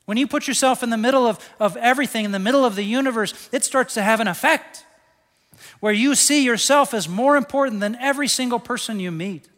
When 0.06 0.16
you 0.16 0.26
put 0.26 0.48
yourself 0.48 0.82
in 0.82 0.88
the 0.88 0.96
middle 0.96 1.26
of, 1.26 1.38
of 1.60 1.76
everything, 1.76 2.24
in 2.24 2.32
the 2.32 2.38
middle 2.38 2.64
of 2.64 2.76
the 2.76 2.82
universe, 2.82 3.50
it 3.52 3.62
starts 3.62 3.92
to 3.92 4.02
have 4.02 4.20
an 4.20 4.26
effect 4.26 4.86
where 5.80 5.92
you 5.92 6.14
see 6.14 6.42
yourself 6.46 6.94
as 6.94 7.10
more 7.10 7.36
important 7.36 7.80
than 7.80 7.94
every 7.96 8.26
single 8.26 8.58
person 8.58 8.98
you 8.98 9.10
meet. 9.10 9.50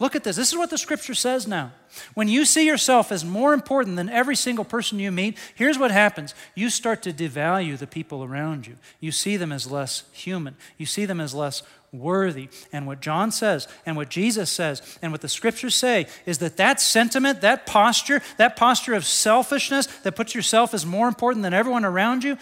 Look 0.00 0.16
at 0.16 0.24
this. 0.24 0.34
This 0.34 0.50
is 0.50 0.58
what 0.58 0.70
the 0.70 0.76
scripture 0.76 1.14
says 1.14 1.46
now. 1.46 1.70
When 2.14 2.26
you 2.26 2.44
see 2.44 2.66
yourself 2.66 3.12
as 3.12 3.24
more 3.24 3.54
important 3.54 3.94
than 3.94 4.08
every 4.08 4.34
single 4.34 4.64
person 4.64 4.98
you 4.98 5.12
meet, 5.12 5.38
here's 5.54 5.78
what 5.78 5.92
happens. 5.92 6.34
You 6.56 6.70
start 6.70 7.02
to 7.02 7.12
devalue 7.12 7.78
the 7.78 7.86
people 7.86 8.24
around 8.24 8.66
you. 8.66 8.78
You 8.98 9.12
see 9.12 9.36
them 9.36 9.52
as 9.52 9.70
less 9.70 10.02
human, 10.10 10.56
you 10.76 10.86
see 10.86 11.04
them 11.04 11.20
as 11.20 11.34
less 11.34 11.62
worthy. 11.92 12.48
And 12.72 12.86
what 12.86 13.00
John 13.00 13.30
says, 13.30 13.68
and 13.84 13.96
what 13.96 14.08
Jesus 14.08 14.50
says, 14.50 14.98
and 15.02 15.12
what 15.12 15.20
the 15.20 15.28
scriptures 15.28 15.74
say 15.74 16.06
is 16.26 16.38
that 16.38 16.56
that 16.56 16.80
sentiment, 16.80 17.42
that 17.42 17.66
posture, 17.66 18.22
that 18.38 18.56
posture 18.56 18.94
of 18.94 19.04
selfishness 19.04 19.86
that 20.02 20.16
puts 20.16 20.34
yourself 20.34 20.74
as 20.74 20.86
more 20.86 21.06
important 21.06 21.42
than 21.42 21.54
everyone 21.54 21.84
around 21.84 22.24
you, 22.24 22.38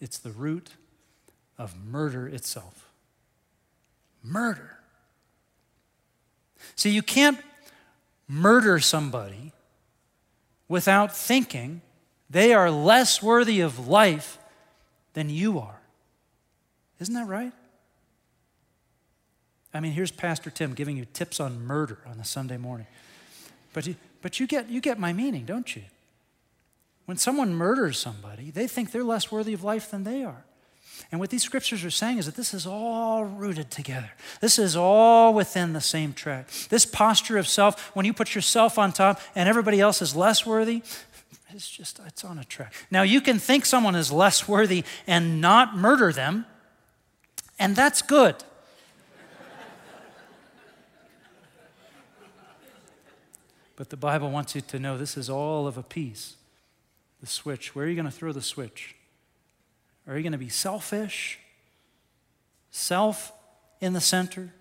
it's 0.00 0.18
the 0.18 0.30
root 0.30 0.70
of 1.58 1.74
murder 1.84 2.28
itself. 2.28 2.90
Murder. 4.22 4.76
See, 6.74 6.90
you 6.90 7.02
can't 7.02 7.38
murder 8.28 8.78
somebody 8.80 9.52
without 10.68 11.16
thinking 11.16 11.80
they 12.28 12.52
are 12.52 12.70
less 12.70 13.22
worthy 13.22 13.60
of 13.60 13.88
life 13.88 14.38
than 15.14 15.30
you 15.30 15.58
are. 15.58 15.80
Isn't 16.98 17.14
that 17.14 17.26
right? 17.26 17.52
I 19.76 19.80
mean, 19.80 19.92
here's 19.92 20.10
Pastor 20.10 20.50
Tim 20.50 20.74
giving 20.74 20.96
you 20.96 21.04
tips 21.12 21.38
on 21.38 21.64
murder 21.64 21.98
on 22.06 22.18
a 22.18 22.24
Sunday 22.24 22.56
morning. 22.56 22.86
But 23.72 23.86
you, 23.86 23.96
but 24.22 24.40
you, 24.40 24.46
get, 24.46 24.70
you 24.70 24.80
get 24.80 24.98
my 24.98 25.12
meaning, 25.12 25.44
don't 25.44 25.76
you? 25.76 25.82
When 27.04 27.18
someone 27.18 27.54
murders 27.54 27.98
somebody, 27.98 28.50
they 28.50 28.66
think 28.66 28.90
they're 28.90 29.04
less 29.04 29.30
worthy 29.30 29.52
of 29.52 29.62
life 29.62 29.90
than 29.90 30.04
they 30.04 30.24
are. 30.24 30.44
And 31.12 31.20
what 31.20 31.30
these 31.30 31.42
scriptures 31.42 31.84
are 31.84 31.90
saying 31.90 32.18
is 32.18 32.26
that 32.26 32.36
this 32.36 32.54
is 32.54 32.66
all 32.66 33.24
rooted 33.24 33.70
together. 33.70 34.10
This 34.40 34.58
is 34.58 34.76
all 34.76 35.34
within 35.34 35.74
the 35.74 35.80
same 35.80 36.14
track. 36.14 36.48
This 36.70 36.86
posture 36.86 37.36
of 37.36 37.46
self, 37.46 37.94
when 37.94 38.06
you 38.06 38.14
put 38.14 38.34
yourself 38.34 38.78
on 38.78 38.92
top 38.92 39.20
and 39.34 39.48
everybody 39.48 39.78
else 39.80 40.00
is 40.00 40.16
less 40.16 40.46
worthy, 40.46 40.82
it's 41.50 41.70
just, 41.70 42.00
it's 42.06 42.24
on 42.24 42.38
a 42.38 42.44
track. 42.44 42.72
Now, 42.90 43.02
you 43.02 43.20
can 43.20 43.38
think 43.38 43.66
someone 43.66 43.94
is 43.94 44.10
less 44.10 44.48
worthy 44.48 44.84
and 45.06 45.40
not 45.40 45.76
murder 45.76 46.12
them, 46.12 46.46
and 47.58 47.76
that's 47.76 48.02
good. 48.02 48.36
But 53.76 53.90
the 53.90 53.96
Bible 53.96 54.30
wants 54.30 54.54
you 54.54 54.62
to 54.62 54.78
know 54.78 54.96
this 54.96 55.16
is 55.16 55.30
all 55.30 55.66
of 55.66 55.76
a 55.76 55.82
piece. 55.82 56.36
The 57.20 57.26
switch. 57.26 57.74
Where 57.74 57.86
are 57.86 57.88
you 57.88 57.94
going 57.94 58.06
to 58.06 58.10
throw 58.10 58.32
the 58.32 58.42
switch? 58.42 58.96
Are 60.06 60.16
you 60.16 60.22
going 60.22 60.32
to 60.32 60.38
be 60.38 60.48
selfish? 60.48 61.38
Self 62.70 63.32
in 63.80 63.92
the 63.92 64.00
center? 64.00 64.52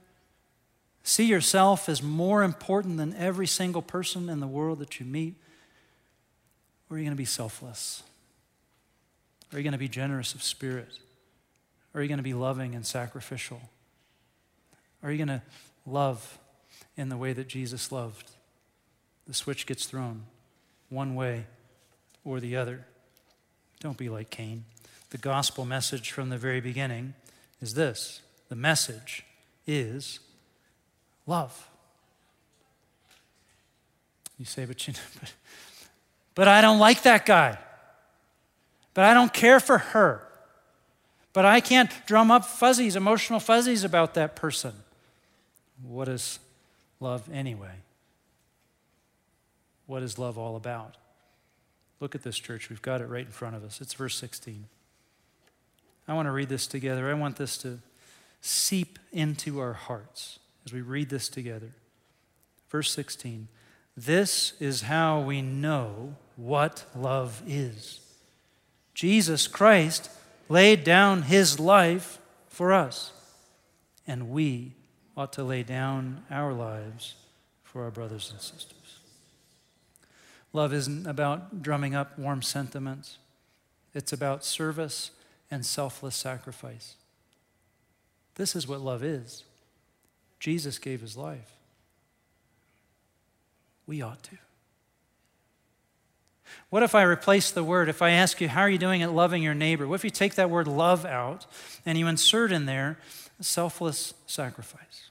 See 1.03 1.25
yourself 1.25 1.87
as 1.87 2.01
more 2.01 2.43
important 2.43 2.97
than 2.97 3.13
every 3.15 3.47
single 3.47 3.81
person 3.81 4.29
in 4.29 4.39
the 4.39 4.47
world 4.47 4.79
that 4.79 4.99
you 4.99 5.05
meet? 5.05 5.35
Or 6.89 6.95
are 6.95 6.99
you 6.99 7.05
going 7.05 7.15
to 7.15 7.17
be 7.17 7.25
selfless? 7.25 8.03
Are 9.53 9.57
you 9.57 9.63
going 9.63 9.73
to 9.73 9.77
be 9.77 9.87
generous 9.87 10.33
of 10.33 10.43
spirit? 10.43 10.99
Are 11.93 12.01
you 12.01 12.07
going 12.07 12.17
to 12.17 12.23
be 12.23 12.33
loving 12.33 12.75
and 12.75 12.85
sacrificial? 12.85 13.61
Are 15.03 15.11
you 15.11 15.17
going 15.23 15.39
to 15.39 15.41
love 15.85 16.39
in 16.97 17.09
the 17.09 17.17
way 17.17 17.33
that 17.33 17.47
Jesus 17.47 17.91
loved? 17.91 18.31
The 19.27 19.33
switch 19.33 19.65
gets 19.65 19.85
thrown 19.85 20.23
one 20.89 21.15
way 21.15 21.45
or 22.23 22.39
the 22.39 22.55
other. 22.55 22.85
Don't 23.79 23.97
be 23.97 24.09
like 24.09 24.29
Cain. 24.29 24.65
The 25.09 25.17
gospel 25.17 25.65
message 25.65 26.11
from 26.11 26.29
the 26.29 26.37
very 26.37 26.61
beginning 26.61 27.13
is 27.61 27.73
this 27.73 28.21
the 28.49 28.55
message 28.55 29.25
is 29.65 30.19
love. 31.25 31.69
You 34.37 34.45
say, 34.45 34.65
but, 34.65 34.85
you 34.87 34.93
know, 34.93 34.99
but, 35.19 35.33
but 36.35 36.47
I 36.47 36.61
don't 36.61 36.79
like 36.79 37.03
that 37.03 37.25
guy. 37.25 37.57
But 38.93 39.05
I 39.05 39.13
don't 39.13 39.33
care 39.33 39.59
for 39.59 39.77
her. 39.77 40.21
But 41.33 41.45
I 41.45 41.59
can't 41.59 41.91
drum 42.05 42.31
up 42.31 42.45
fuzzies, 42.45 42.95
emotional 42.95 43.39
fuzzies 43.39 43.83
about 43.83 44.13
that 44.13 44.35
person. 44.35 44.73
What 45.83 46.07
is 46.07 46.39
love 46.99 47.29
anyway? 47.31 47.71
What 49.87 50.03
is 50.03 50.17
love 50.17 50.37
all 50.37 50.55
about? 50.55 50.97
Look 51.99 52.15
at 52.15 52.23
this, 52.23 52.37
church. 52.37 52.69
We've 52.69 52.81
got 52.81 53.01
it 53.01 53.05
right 53.05 53.25
in 53.25 53.31
front 53.31 53.55
of 53.55 53.63
us. 53.63 53.81
It's 53.81 53.93
verse 53.93 54.15
16. 54.15 54.65
I 56.07 56.13
want 56.13 56.27
to 56.27 56.31
read 56.31 56.49
this 56.49 56.67
together. 56.67 57.09
I 57.09 57.13
want 57.13 57.37
this 57.37 57.57
to 57.59 57.79
seep 58.41 58.99
into 59.11 59.59
our 59.59 59.73
hearts 59.73 60.39
as 60.65 60.73
we 60.73 60.81
read 60.81 61.09
this 61.09 61.29
together. 61.29 61.71
Verse 62.69 62.91
16 62.91 63.47
This 63.95 64.53
is 64.59 64.83
how 64.83 65.21
we 65.21 65.41
know 65.41 66.15
what 66.35 66.85
love 66.95 67.41
is. 67.47 67.99
Jesus 68.93 69.47
Christ 69.47 70.09
laid 70.47 70.83
down 70.83 71.23
his 71.23 71.59
life 71.59 72.19
for 72.47 72.71
us, 72.71 73.11
and 74.05 74.29
we 74.29 74.73
ought 75.17 75.33
to 75.33 75.43
lay 75.43 75.63
down 75.63 76.23
our 76.29 76.53
lives 76.53 77.15
for 77.63 77.83
our 77.83 77.91
brothers 77.91 78.31
and 78.31 78.39
sisters. 78.39 78.74
Love 80.55 80.73
isn't 80.73 81.05
about 81.05 81.61
drumming 81.61 81.95
up 81.95 82.17
warm 82.17 82.41
sentiments, 82.41 83.17
it's 83.93 84.13
about 84.13 84.45
service 84.45 85.11
and 85.51 85.65
selfless 85.65 86.15
sacrifice. 86.15 86.95
This 88.35 88.55
is 88.55 88.65
what 88.65 88.79
love 88.79 89.03
is. 89.03 89.43
Jesus 90.39 90.77
gave 90.79 91.01
his 91.01 91.17
life. 91.17 91.51
We 93.85 94.01
ought 94.01 94.23
to. 94.23 94.37
What 96.69 96.83
if 96.83 96.95
I 96.95 97.03
replace 97.03 97.51
the 97.51 97.63
word? 97.63 97.89
If 97.89 98.01
I 98.01 98.11
ask 98.11 98.39
you, 98.39 98.47
how 98.47 98.61
are 98.61 98.69
you 98.69 98.77
doing 98.77 99.03
at 99.03 99.11
loving 99.11 99.43
your 99.43 99.53
neighbor? 99.53 99.85
What 99.85 99.95
if 99.95 100.03
you 100.05 100.09
take 100.09 100.35
that 100.35 100.49
word 100.49 100.69
love 100.69 101.05
out 101.05 101.45
and 101.85 101.97
you 101.97 102.07
insert 102.07 102.53
in 102.53 102.65
there 102.65 102.97
selfless 103.41 104.13
sacrifice? 104.25 105.09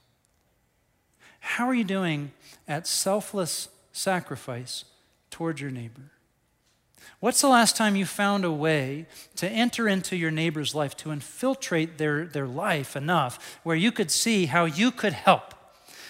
How 1.40 1.66
are 1.66 1.74
you 1.74 1.84
doing 1.84 2.32
at 2.66 2.86
selfless 2.86 3.68
sacrifice 3.92 4.86
towards 5.34 5.60
your 5.60 5.72
neighbor? 5.72 6.12
What's 7.18 7.40
the 7.40 7.48
last 7.48 7.76
time 7.76 7.96
you 7.96 8.06
found 8.06 8.44
a 8.44 8.52
way 8.52 9.06
to 9.34 9.48
enter 9.48 9.88
into 9.88 10.14
your 10.14 10.30
neighbor's 10.30 10.76
life, 10.76 10.96
to 10.98 11.10
infiltrate 11.10 11.98
their, 11.98 12.24
their 12.24 12.46
life 12.46 12.94
enough 12.94 13.58
where 13.64 13.74
you 13.74 13.90
could 13.90 14.12
see 14.12 14.46
how 14.46 14.64
you 14.64 14.92
could 14.92 15.12
help, 15.12 15.52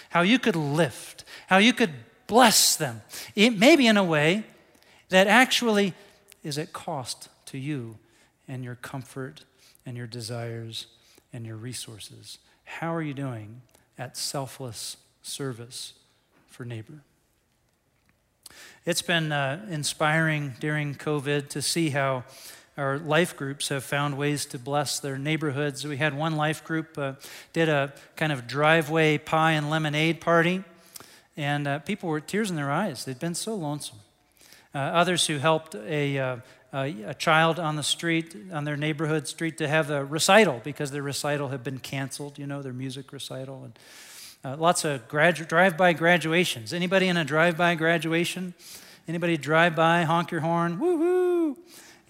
how 0.09 0.21
you 0.21 0.37
could 0.37 0.55
lift, 0.55 1.25
how 1.47 1.57
you 1.57 1.73
could 1.73 1.89
bless 2.27 2.75
them? 2.75 3.01
It, 3.35 3.57
maybe 3.57 3.87
in 3.87 3.97
a 3.97 4.03
way 4.03 4.43
that 5.09 5.25
actually 5.25 5.95
is 6.43 6.59
at 6.59 6.71
cost 6.71 7.29
to 7.47 7.57
you 7.57 7.97
and 8.47 8.63
your 8.63 8.75
comfort 8.75 9.43
and 9.87 9.97
your 9.97 10.07
desires 10.07 10.85
and 11.33 11.47
your 11.47 11.55
resources. 11.55 12.37
How 12.65 12.93
are 12.93 13.01
you 13.01 13.15
doing 13.15 13.63
at 13.97 14.17
selfless 14.17 14.97
service 15.23 15.93
for 16.47 16.63
neighbor? 16.63 17.01
It's 18.85 19.01
been 19.01 19.31
uh, 19.31 19.65
inspiring 19.69 20.53
during 20.59 20.95
COVID 20.95 21.49
to 21.49 21.61
see 21.61 21.89
how 21.89 22.23
our 22.77 22.99
life 22.99 23.35
groups 23.37 23.69
have 23.69 23.83
found 23.83 24.17
ways 24.17 24.45
to 24.47 24.59
bless 24.59 24.99
their 24.99 25.17
neighborhoods. 25.17 25.85
We 25.85 25.97
had 25.97 26.13
one 26.13 26.35
life 26.35 26.63
group 26.63 26.97
uh, 26.97 27.13
did 27.53 27.69
a 27.69 27.93
kind 28.15 28.31
of 28.31 28.47
driveway 28.47 29.17
pie 29.17 29.53
and 29.53 29.69
lemonade 29.69 30.19
party, 30.19 30.63
and 31.37 31.67
uh, 31.67 31.79
people 31.79 32.09
were 32.09 32.19
tears 32.19 32.49
in 32.49 32.55
their 32.55 32.71
eyes. 32.71 33.05
They'd 33.05 33.19
been 33.19 33.35
so 33.35 33.55
lonesome. 33.55 33.99
Uh, 34.73 34.79
others 34.79 35.25
who 35.25 35.37
helped 35.37 35.73
a, 35.73 36.19
uh, 36.19 36.37
a, 36.73 37.03
a 37.03 37.13
child 37.13 37.59
on 37.59 37.77
the 37.77 37.83
street, 37.83 38.35
on 38.51 38.65
their 38.65 38.75
neighborhood 38.75 39.25
street, 39.25 39.57
to 39.59 39.69
have 39.69 39.89
a 39.89 40.03
recital 40.03 40.59
because 40.65 40.91
their 40.91 41.01
recital 41.01 41.47
had 41.47 41.63
been 41.63 41.79
canceled. 41.79 42.37
You 42.37 42.45
know, 42.45 42.61
their 42.61 42.73
music 42.73 43.13
recital 43.13 43.63
and 43.63 43.79
uh, 44.45 44.55
lots 44.57 44.85
of 44.85 45.07
gradu- 45.07 45.47
drive-by 45.47 45.93
graduations. 45.93 46.71
Anybody 46.71 47.07
in 47.07 47.17
a 47.17 47.25
drive-by 47.25 47.73
graduation? 47.75 48.53
Anybody 49.07 49.37
drive 49.37 49.75
by, 49.75 50.03
honk 50.03 50.29
your 50.29 50.41
horn, 50.41 50.79
woo-hoo, 50.79 51.57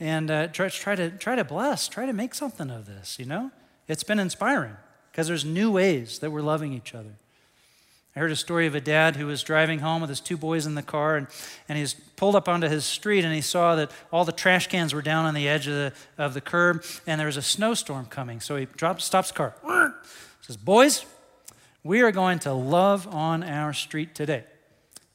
and 0.01 0.29
uh, 0.29 0.47
try, 0.47 0.67
try, 0.67 0.95
to, 0.95 1.11
try 1.11 1.35
to 1.35 1.45
bless, 1.45 1.87
try 1.87 2.05
to 2.05 2.11
make 2.11 2.35
something 2.35 2.69
of 2.69 2.85
this, 2.85 3.17
you 3.17 3.25
know? 3.25 3.51
It's 3.87 4.03
been 4.03 4.19
inspiring 4.19 4.75
because 5.11 5.27
there's 5.27 5.45
new 5.45 5.71
ways 5.71 6.19
that 6.19 6.29
we're 6.29 6.41
loving 6.41 6.73
each 6.73 6.93
other. 6.93 7.15
I 8.17 8.19
heard 8.19 8.31
a 8.31 8.35
story 8.35 8.67
of 8.67 8.75
a 8.75 8.81
dad 8.81 9.15
who 9.15 9.27
was 9.27 9.41
driving 9.41 9.79
home 9.79 10.01
with 10.01 10.09
his 10.09 10.19
two 10.19 10.37
boys 10.37 10.65
in 10.65 10.75
the 10.75 10.83
car, 10.83 11.15
and, 11.15 11.27
and 11.69 11.77
he's 11.77 11.93
pulled 11.93 12.35
up 12.35 12.49
onto 12.49 12.67
his 12.67 12.83
street, 12.83 13.23
and 13.23 13.33
he 13.33 13.41
saw 13.41 13.75
that 13.75 13.91
all 14.11 14.25
the 14.25 14.31
trash 14.33 14.67
cans 14.67 14.93
were 14.93 15.01
down 15.01 15.25
on 15.25 15.33
the 15.33 15.47
edge 15.47 15.67
of 15.67 15.73
the, 15.73 15.93
of 16.17 16.33
the 16.33 16.41
curb, 16.41 16.83
and 17.07 17.17
there 17.17 17.27
was 17.27 17.37
a 17.37 17.41
snowstorm 17.41 18.05
coming. 18.07 18.41
So 18.41 18.57
he 18.57 18.65
drops, 18.65 19.05
stops 19.05 19.29
the 19.29 19.35
car, 19.35 19.95
says, 20.41 20.57
Boys, 20.57 21.05
we 21.85 22.01
are 22.01 22.11
going 22.11 22.39
to 22.39 22.51
love 22.51 23.07
on 23.07 23.43
our 23.43 23.71
street 23.71 24.15
today. 24.15 24.43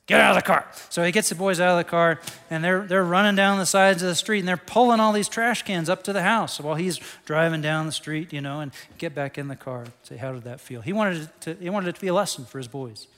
Get 0.07 0.21
out 0.21 0.37
of 0.37 0.43
the 0.43 0.47
car. 0.47 0.67
So 0.89 1.05
he 1.05 1.11
gets 1.13 1.29
the 1.29 1.35
boys 1.35 1.61
out 1.61 1.73
of 1.73 1.85
the 1.85 1.89
car, 1.89 2.21
and 2.49 2.63
they're, 2.65 2.83
they're 2.83 3.05
running 3.05 3.35
down 3.35 3.59
the 3.59 3.67
sides 3.67 4.03
of 4.03 4.09
the 4.09 4.15
street, 4.15 4.39
and 4.39 4.49
they're 4.49 4.57
pulling 4.57 5.01
all 5.01 5.13
these 5.13 5.29
trash 5.29 5.63
cans 5.63 5.89
up 5.89 6.05
to 6.05 6.13
the 6.13 6.23
house 6.23 6.61
while 6.61 6.77
he's 6.77 7.01
driving 7.25 7.61
down 7.61 7.87
the 7.87 7.93
street, 7.93 8.33
you 8.33 8.41
know, 8.41 8.61
and 8.61 8.71
get 8.99 9.17
back 9.17 9.37
in 9.37 9.49
the 9.49 9.57
car. 9.57 9.87
Say, 10.05 10.17
how 10.17 10.33
did 10.33 10.45
that 10.45 10.61
feel? 10.61 10.81
He 10.81 10.93
wanted, 10.93 11.23
it 11.23 11.41
to, 11.41 11.55
he 11.55 11.71
wanted 11.71 11.89
it 11.89 11.97
to 11.97 12.01
be 12.01 12.07
a 12.07 12.15
lesson 12.15 12.45
for 12.45 12.59
his 12.59 12.69
boys. 12.69 13.09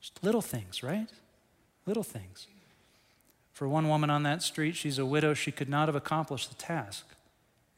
Just 0.00 0.24
little 0.24 0.42
things, 0.42 0.82
right? 0.82 1.08
Little 1.86 2.02
things. 2.02 2.46
For 3.52 3.68
one 3.68 3.86
woman 3.86 4.08
on 4.08 4.22
that 4.22 4.42
street, 4.42 4.76
she's 4.76 4.98
a 4.98 5.06
widow. 5.06 5.34
She 5.34 5.52
could 5.52 5.68
not 5.68 5.88
have 5.88 5.94
accomplished 5.94 6.48
the 6.48 6.56
task 6.56 7.06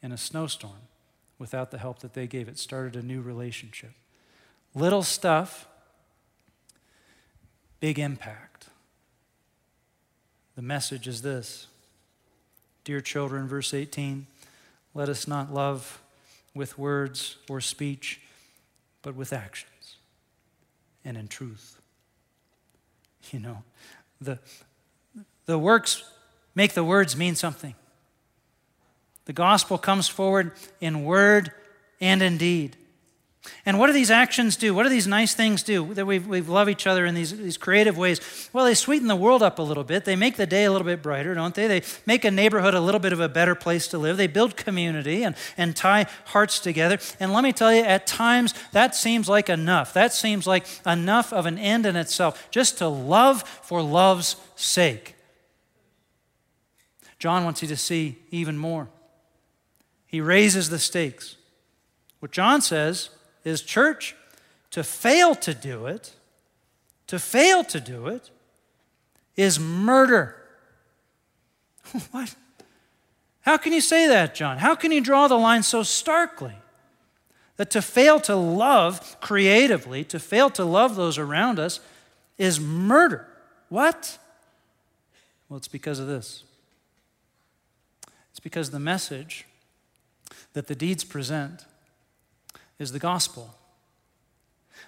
in 0.02 0.12
a 0.12 0.16
snowstorm 0.16 0.88
without 1.38 1.72
the 1.72 1.78
help 1.78 1.98
that 1.98 2.14
they 2.14 2.28
gave. 2.28 2.48
It 2.48 2.58
started 2.58 2.94
a 2.94 3.02
new 3.04 3.20
relationship. 3.20 3.90
Little 4.74 5.02
stuff, 5.02 5.68
big 7.80 7.98
impact. 7.98 8.66
The 10.56 10.62
message 10.62 11.06
is 11.06 11.22
this 11.22 11.66
Dear 12.84 13.00
children, 13.00 13.48
verse 13.48 13.72
18, 13.72 14.26
let 14.94 15.08
us 15.08 15.26
not 15.26 15.52
love 15.52 16.02
with 16.54 16.78
words 16.78 17.36
or 17.48 17.60
speech, 17.60 18.20
but 19.02 19.14
with 19.14 19.32
actions 19.32 19.96
and 21.04 21.16
in 21.16 21.28
truth. 21.28 21.80
You 23.32 23.40
know, 23.40 23.62
the, 24.20 24.38
the 25.46 25.58
works 25.58 26.04
make 26.54 26.74
the 26.74 26.84
words 26.84 27.16
mean 27.16 27.34
something. 27.34 27.74
The 29.24 29.32
gospel 29.32 29.78
comes 29.78 30.08
forward 30.08 30.52
in 30.80 31.04
word 31.04 31.52
and 32.00 32.22
in 32.22 32.36
deed. 32.36 32.76
And 33.66 33.78
what 33.78 33.88
do 33.88 33.92
these 33.92 34.10
actions 34.10 34.56
do? 34.56 34.74
What 34.74 34.84
do 34.84 34.88
these 34.88 35.06
nice 35.06 35.34
things 35.34 35.62
do 35.62 35.92
that 35.94 36.06
we 36.06 36.18
we 36.18 36.40
love 36.40 36.68
each 36.68 36.86
other 36.86 37.04
in 37.04 37.14
these, 37.14 37.36
these 37.36 37.56
creative 37.56 37.96
ways? 37.96 38.20
Well, 38.52 38.64
they 38.64 38.74
sweeten 38.74 39.06
the 39.06 39.16
world 39.16 39.42
up 39.42 39.58
a 39.58 39.62
little 39.62 39.84
bit. 39.84 40.04
They 40.04 40.16
make 40.16 40.36
the 40.36 40.46
day 40.46 40.64
a 40.64 40.72
little 40.72 40.86
bit 40.86 41.02
brighter, 41.02 41.34
don't 41.34 41.54
they? 41.54 41.66
They 41.66 41.82
make 42.06 42.24
a 42.24 42.30
neighborhood 42.30 42.74
a 42.74 42.80
little 42.80 43.00
bit 43.00 43.12
of 43.12 43.20
a 43.20 43.28
better 43.28 43.54
place 43.54 43.88
to 43.88 43.98
live. 43.98 44.16
They 44.16 44.26
build 44.26 44.56
community 44.56 45.22
and, 45.22 45.34
and 45.56 45.76
tie 45.76 46.06
hearts 46.26 46.58
together. 46.58 46.98
And 47.20 47.32
let 47.32 47.44
me 47.44 47.52
tell 47.52 47.72
you, 47.72 47.82
at 47.82 48.06
times 48.06 48.54
that 48.72 48.94
seems 48.94 49.28
like 49.28 49.48
enough. 49.48 49.92
That 49.94 50.12
seems 50.12 50.46
like 50.46 50.66
enough 50.86 51.32
of 51.32 51.46
an 51.46 51.58
end 51.58 51.86
in 51.86 51.96
itself, 51.96 52.50
just 52.50 52.78
to 52.78 52.88
love 52.88 53.42
for 53.42 53.82
love's 53.82 54.36
sake. 54.56 55.16
John 57.18 57.44
wants 57.44 57.62
you 57.62 57.68
to 57.68 57.76
see 57.76 58.18
even 58.30 58.58
more. 58.58 58.88
He 60.06 60.20
raises 60.20 60.68
the 60.68 60.78
stakes. 60.78 61.36
What 62.20 62.30
John 62.30 62.60
says 62.60 63.10
is 63.44 63.62
church, 63.62 64.16
to 64.70 64.82
fail 64.82 65.34
to 65.36 65.54
do 65.54 65.86
it, 65.86 66.14
to 67.06 67.18
fail 67.18 67.62
to 67.64 67.80
do 67.80 68.08
it, 68.08 68.30
is 69.36 69.60
murder. 69.60 70.36
what? 72.10 72.34
How 73.42 73.56
can 73.58 73.72
you 73.72 73.80
say 73.80 74.08
that, 74.08 74.34
John? 74.34 74.58
How 74.58 74.74
can 74.74 74.90
you 74.90 75.00
draw 75.00 75.28
the 75.28 75.36
line 75.36 75.62
so 75.62 75.82
starkly? 75.82 76.54
That 77.56 77.70
to 77.70 77.82
fail 77.82 78.18
to 78.20 78.34
love 78.34 79.20
creatively, 79.20 80.02
to 80.04 80.18
fail 80.18 80.50
to 80.50 80.64
love 80.64 80.96
those 80.96 81.18
around 81.18 81.58
us, 81.58 81.78
is 82.38 82.58
murder. 82.58 83.28
What? 83.68 84.18
Well, 85.48 85.58
it's 85.58 85.68
because 85.68 85.98
of 86.00 86.06
this. 86.06 86.42
It's 88.30 88.40
because 88.40 88.70
the 88.70 88.80
message 88.80 89.46
that 90.54 90.66
the 90.66 90.74
deeds 90.74 91.04
present 91.04 91.64
is 92.78 92.92
the 92.92 92.98
gospel. 92.98 93.54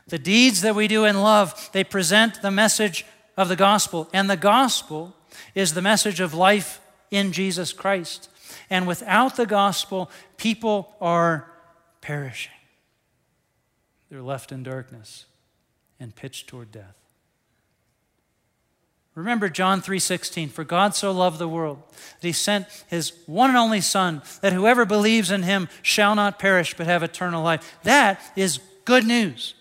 The 0.09 0.19
deeds 0.19 0.61
that 0.63 0.75
we 0.75 0.89
do 0.89 1.05
in 1.05 1.21
love, 1.21 1.71
they 1.73 1.85
present 1.85 2.43
the 2.43 2.51
message 2.51 3.05
of 3.37 3.49
the 3.49 3.57
gospel. 3.57 4.09
And 4.13 4.31
the 4.31 4.37
gospel 4.37 5.15
is 5.55 5.75
the 5.75 5.83
message 5.83 6.21
of 6.21 6.35
life 6.35 6.81
in 7.11 7.33
Jesus 7.33 7.73
Christ. 7.73 8.29
And 8.71 8.87
without 8.87 9.37
the 9.37 9.47
gospel, 9.47 10.11
people 10.37 10.95
are 11.01 11.51
perishing. 12.01 12.53
They're 14.11 14.23
left 14.23 14.53
in 14.53 14.63
darkness 14.63 15.27
and 15.99 16.15
pitched 16.15 16.49
toward 16.49 16.71
death. 16.71 16.95
Remember 19.17 19.49
John 19.49 19.81
3:16, 19.81 20.51
for 20.51 20.63
God 20.63 20.95
so 20.95 21.11
loved 21.11 21.39
the 21.39 21.49
world 21.49 21.83
that 22.21 22.27
he 22.27 22.33
sent 22.33 22.67
his 22.87 23.15
one 23.25 23.49
and 23.49 23.57
only 23.57 23.81
son 23.81 24.21
that 24.43 24.53
whoever 24.53 24.85
believes 24.85 25.31
in 25.31 25.43
him 25.43 25.71
shall 25.81 26.15
not 26.15 26.39
perish 26.39 26.75
but 26.75 26.87
have 26.87 27.03
eternal 27.03 27.43
life. 27.43 27.79
That 27.83 28.21
is 28.37 28.61
good 28.85 29.07
news. 29.07 29.55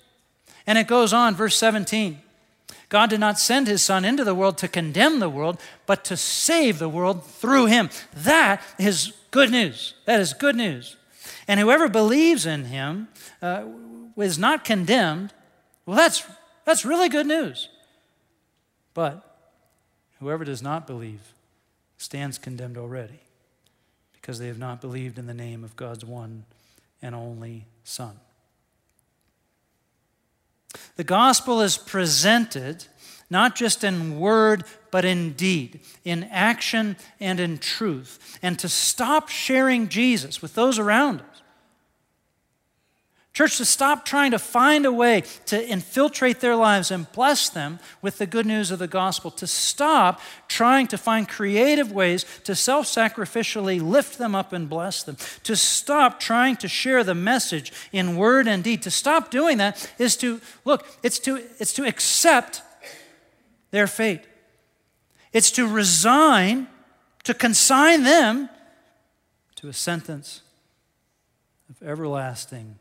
And 0.67 0.77
it 0.77 0.87
goes 0.87 1.13
on 1.13 1.35
verse 1.35 1.55
17. 1.55 2.21
God 2.89 3.09
did 3.09 3.21
not 3.21 3.39
send 3.39 3.67
his 3.67 3.81
son 3.81 4.03
into 4.03 4.25
the 4.25 4.35
world 4.35 4.57
to 4.57 4.67
condemn 4.67 5.19
the 5.19 5.29
world, 5.29 5.59
but 5.85 6.03
to 6.05 6.17
save 6.17 6.77
the 6.77 6.89
world 6.89 7.25
through 7.25 7.67
him. 7.67 7.89
That 8.13 8.61
is 8.77 9.13
good 9.31 9.51
news. 9.51 9.93
That 10.03 10.19
is 10.19 10.33
good 10.33 10.57
news. 10.57 10.97
And 11.47 11.61
whoever 11.61 11.87
believes 11.87 12.45
in 12.45 12.65
him 12.65 13.07
uh, 13.41 13.63
is 14.17 14.37
not 14.37 14.65
condemned. 14.65 15.33
Well, 15.85 15.95
that's, 15.95 16.25
that's 16.65 16.83
really 16.83 17.07
good 17.09 17.25
news. 17.25 17.69
But 18.93 19.34
Whoever 20.25 20.43
does 20.43 20.63
not 20.63 20.87
believe 20.87 21.21
stands 21.99 22.39
condemned 22.39 22.79
already 22.79 23.19
because 24.11 24.39
they 24.39 24.47
have 24.47 24.57
not 24.57 24.81
believed 24.81 25.19
in 25.19 25.27
the 25.27 25.35
name 25.35 25.63
of 25.63 25.75
God's 25.75 26.03
one 26.03 26.45
and 26.99 27.13
only 27.13 27.67
Son. 27.83 28.19
The 30.95 31.03
gospel 31.03 31.61
is 31.61 31.77
presented 31.77 32.87
not 33.29 33.55
just 33.55 33.83
in 33.83 34.19
word, 34.19 34.63
but 34.89 35.05
in 35.05 35.33
deed, 35.33 35.81
in 36.03 36.23
action 36.23 36.97
and 37.19 37.39
in 37.39 37.59
truth. 37.59 38.39
And 38.41 38.57
to 38.57 38.67
stop 38.67 39.29
sharing 39.29 39.89
Jesus 39.89 40.41
with 40.41 40.55
those 40.55 40.79
around 40.79 41.21
us, 41.21 41.34
Church, 43.35 43.57
to 43.57 43.65
stop 43.65 44.05
trying 44.05 44.31
to 44.31 44.39
find 44.39 44.85
a 44.85 44.93
way 44.93 45.23
to 45.47 45.61
infiltrate 45.67 46.39
their 46.39 46.55
lives 46.55 46.89
and 46.89 47.11
bless 47.11 47.49
them 47.49 47.79
with 48.01 48.17
the 48.17 48.25
good 48.25 48.45
news 48.45 48.71
of 48.71 48.79
the 48.79 48.87
gospel. 48.87 49.29
To 49.31 49.45
stop 49.45 50.21
trying 50.47 50.87
to 50.87 50.97
find 50.97 51.27
creative 51.27 51.91
ways 51.91 52.25
to 52.45 52.55
self 52.55 52.85
sacrificially 52.85 53.81
lift 53.81 54.17
them 54.17 54.35
up 54.35 54.53
and 54.53 54.69
bless 54.69 55.03
them. 55.03 55.17
To 55.43 55.57
stop 55.57 56.17
trying 56.17 56.55
to 56.55 56.69
share 56.69 57.03
the 57.03 57.13
message 57.13 57.73
in 57.91 58.15
word 58.15 58.47
and 58.47 58.63
deed. 58.63 58.81
To 58.83 58.89
stop 58.89 59.31
doing 59.31 59.57
that 59.57 59.91
is 59.99 60.15
to, 60.17 60.39
look, 60.63 60.87
it's 61.03 61.19
to, 61.19 61.35
it's 61.59 61.73
to 61.73 61.85
accept 61.85 62.61
their 63.71 63.85
fate. 63.85 64.21
It's 65.33 65.51
to 65.51 65.67
resign, 65.67 66.67
to 67.25 67.33
consign 67.33 68.03
them 68.03 68.47
to 69.55 69.67
a 69.67 69.73
sentence 69.73 70.41
of 71.69 71.85
everlasting 71.85 72.79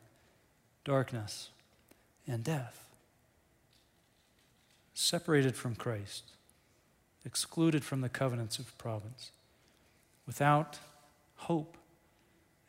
darkness, 0.84 1.50
and 2.26 2.44
death. 2.44 2.86
Separated 4.92 5.56
from 5.56 5.74
Christ, 5.74 6.24
excluded 7.24 7.82
from 7.82 8.00
the 8.00 8.08
covenants 8.08 8.58
of 8.58 8.76
providence, 8.78 9.32
without 10.26 10.78
hope 11.36 11.76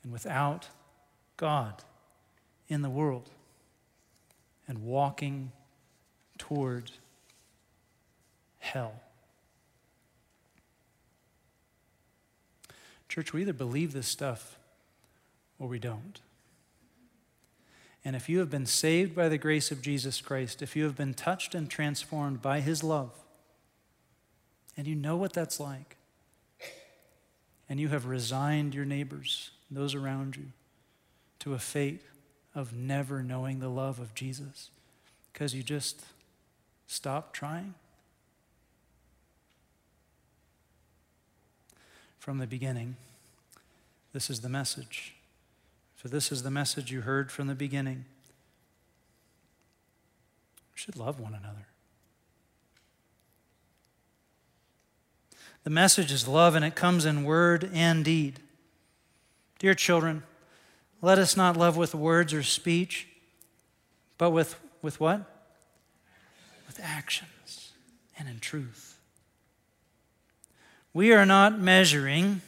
and 0.04 0.12
without 0.12 0.70
God 1.38 1.84
in 2.68 2.82
the 2.82 2.90
world, 2.90 3.30
and 4.68 4.84
walking 4.84 5.52
toward 6.38 6.92
hell. 8.60 8.94
Church, 13.08 13.32
we 13.32 13.42
either 13.42 13.54
believe 13.54 13.94
this 13.94 14.08
stuff 14.08 14.58
or 15.60 15.68
we 15.68 15.80
don't. 15.80 16.20
And 18.06 18.16
if 18.16 18.30
you 18.30 18.38
have 18.38 18.52
been 18.52 18.68
saved 18.68 19.16
by 19.16 19.28
the 19.30 19.40
grace 19.40 19.72
of 19.72 19.82
Jesus 19.82 20.22
Christ, 20.22 20.62
if 20.62 20.76
you 20.76 20.84
have 20.84 20.96
been 20.96 21.16
touched 21.16 21.56
and 21.56 21.68
transformed 21.68 22.40
by 22.40 22.60
his 22.60 22.84
love, 22.84 23.12
and 24.78 24.86
you 24.86 24.94
know 24.94 25.16
what 25.16 25.34
that's 25.34 25.60
like, 25.60 25.98
and 27.68 27.80
you 27.80 27.88
have 27.88 28.06
resigned 28.06 28.76
your 28.76 28.86
neighbors, 28.86 29.50
those 29.72 29.96
around 29.96 30.36
you, 30.36 30.46
to 31.40 31.56
a 31.56 31.60
fate 31.60 32.04
of 32.54 32.74
never 32.74 33.24
knowing 33.24 33.60
the 33.60 33.70
love 33.70 34.00
of 34.00 34.14
Jesus 34.14 34.70
because 35.34 35.56
you 35.56 35.64
just 35.64 36.06
stopped 36.86 37.34
trying? 37.34 37.74
From 42.20 42.38
the 42.38 42.48
beginning, 42.48 42.98
this 44.14 44.30
is 44.30 44.42
the 44.42 44.50
message 44.50 45.15
for 46.06 46.10
this 46.10 46.32
is 46.32 46.44
the 46.44 46.52
message 46.52 46.92
you 46.92 47.02
heard 47.02 47.32
from 47.32 47.48
the 47.48 47.56
beginning. 47.56 48.06
We 50.72 50.76
should 50.76 50.98
love 50.98 51.20
one 51.20 51.34
another. 51.34 51.66
The 55.64 55.72
message 55.72 56.12
is 56.12 56.28
love, 56.28 56.54
and 56.54 56.64
it 56.64 56.76
comes 56.76 57.06
in 57.06 57.24
word 57.24 57.72
and 57.74 58.06
deed. 58.06 58.40
Dear 59.58 59.74
children, 59.74 60.22
let 61.02 61.18
us 61.18 61.36
not 61.36 61.58
love 61.58 61.76
with 61.76 61.96
words 61.96 62.36
or 62.36 62.44
speech, 62.44 63.08
but 64.20 64.30
with, 64.30 64.60
with 64.84 65.00
what? 65.00 65.22
With 66.68 66.80
actions 66.84 67.72
and 68.16 68.30
in 68.30 68.40
truth. 68.40 69.00
We 70.94 71.14
are 71.14 71.26
not 71.26 71.60
measuring 71.60 72.42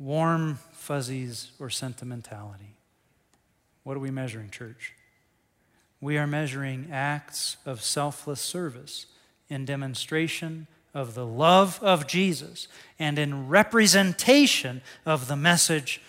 warm 0.00 0.58
fuzzies, 0.86 1.50
or 1.58 1.68
sentimentality. 1.68 2.76
What 3.82 3.96
are 3.96 4.00
we 4.00 4.12
measuring, 4.12 4.50
church? 4.50 4.94
We 6.00 6.16
are 6.16 6.28
measuring 6.28 6.90
acts 6.92 7.56
of 7.66 7.82
selfless 7.82 8.40
service 8.40 9.06
in 9.48 9.64
demonstration 9.64 10.68
of 10.94 11.14
the 11.14 11.26
love 11.26 11.82
of 11.82 12.06
Jesus 12.06 12.68
and 13.00 13.18
in 13.18 13.48
representation 13.48 14.80
of 15.04 15.26
the 15.26 15.34
message 15.34 16.00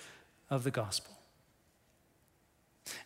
of 0.52 0.64
the 0.64 0.70
gospel. 0.70 1.18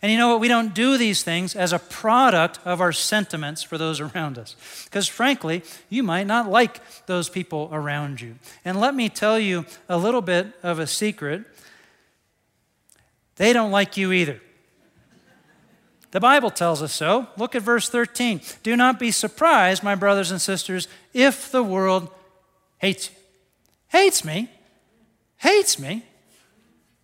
And 0.02 0.12
you 0.12 0.18
know 0.18 0.30
what? 0.30 0.42
We 0.42 0.48
don't 0.48 0.74
do 0.74 0.98
these 0.98 1.24
things 1.24 1.56
as 1.56 1.72
a 1.74 1.80
product 1.80 2.60
of 2.66 2.82
our 2.82 2.92
sentiments 2.92 3.64
for 3.64 3.78
those 3.78 4.00
around 4.02 4.38
us. 4.38 4.56
Because 4.86 5.08
frankly, 5.08 5.64
you 5.90 6.04
might 6.04 6.28
not 6.28 6.50
like 6.50 6.82
those 7.06 7.30
people 7.30 7.70
around 7.72 8.20
you. 8.20 8.36
And 8.66 8.80
let 8.80 8.94
me 8.94 9.08
tell 9.08 9.40
you 9.40 9.66
a 9.88 9.98
little 9.98 10.22
bit 10.22 10.48
of 10.64 10.80
a 10.80 10.88
secret 10.88 11.46
they 13.42 13.54
don't 13.54 13.72
like 13.72 13.98
you 13.98 14.12
either. 14.12 14.40
The 16.12 16.20
Bible 16.20 16.52
tells 16.52 16.84
us 16.84 16.94
so. 16.94 17.26
Look 17.38 17.56
at 17.56 17.64
verse 17.64 17.90
13. 17.90 18.40
Do 18.62 18.76
not 18.76 19.00
be 19.00 19.10
surprised, 19.10 19.82
my 19.82 19.96
brothers 19.96 20.30
and 20.30 20.40
sisters, 20.40 20.88
if 21.12 21.52
the 21.52 21.64
world 21.64 22.12
hates 22.78 23.10
you. 23.10 23.16
Hates 23.88 24.24
me? 24.24 24.48
Hates 25.38 25.80
me? 25.80 26.06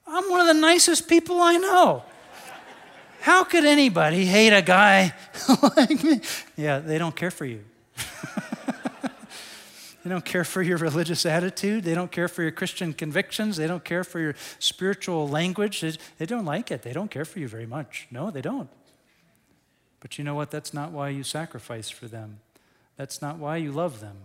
I'm 0.05 0.29
one 0.29 0.41
of 0.41 0.45
the 0.45 0.61
nicest 0.61 1.09
people 1.09 1.41
I 1.41 1.57
know. 1.57 2.03
How 3.21 3.43
could 3.43 3.65
anybody 3.65 4.23
hate 4.23 4.55
a 4.55 4.61
guy 4.61 5.15
like 5.75 6.03
me? 6.03 6.21
Yeah, 6.55 6.77
they 6.77 6.99
don't 6.99 7.15
care 7.15 7.31
for 7.31 7.45
you. 7.45 7.63
They 10.07 10.13
don't 10.13 10.23
care 10.23 10.45
for 10.45 10.61
your 10.61 10.77
religious 10.77 11.25
attitude. 11.25 11.83
They 11.83 11.93
don't 11.93 12.13
care 12.13 12.29
for 12.29 12.41
your 12.41 12.51
Christian 12.51 12.93
convictions. 12.93 13.57
They 13.57 13.67
don't 13.67 13.83
care 13.83 14.05
for 14.05 14.21
your 14.21 14.35
spiritual 14.57 15.27
language. 15.27 15.81
They, 16.17 16.25
don't 16.25 16.45
like 16.45 16.71
it. 16.71 16.83
They 16.83 16.93
don't 16.93 17.11
care 17.11 17.25
for 17.25 17.39
you 17.39 17.49
very 17.49 17.65
much. 17.65 18.07
No, 18.09 18.31
they 18.31 18.39
don't. 18.39 18.69
But 19.99 20.17
you 20.17 20.23
know 20.23 20.33
what? 20.33 20.49
That's 20.49 20.73
not 20.73 20.93
why 20.93 21.09
you 21.09 21.23
sacrifice 21.23 21.89
for 21.89 22.07
them. 22.07 22.39
That's 22.95 23.21
not 23.21 23.37
why 23.37 23.57
you 23.57 23.73
love 23.73 23.99
them. 23.99 24.15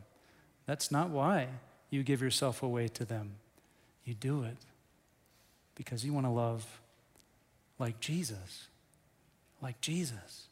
That's 0.67 0.93
not 0.93 1.09
why 1.11 1.49
you 1.91 2.05
give 2.05 2.23
yourself 2.23 2.63
away 2.63 2.87
to 2.87 3.05
them. 3.05 3.33
You 4.05 4.15
do 4.15 4.45
it 4.45 4.59
because 5.75 6.05
you 6.05 6.13
want 6.13 6.27
to 6.27 6.31
love 6.31 6.65
like 7.81 7.99
Jesus. 7.99 8.69
Like 9.61 9.81
Jesus. 9.81 10.47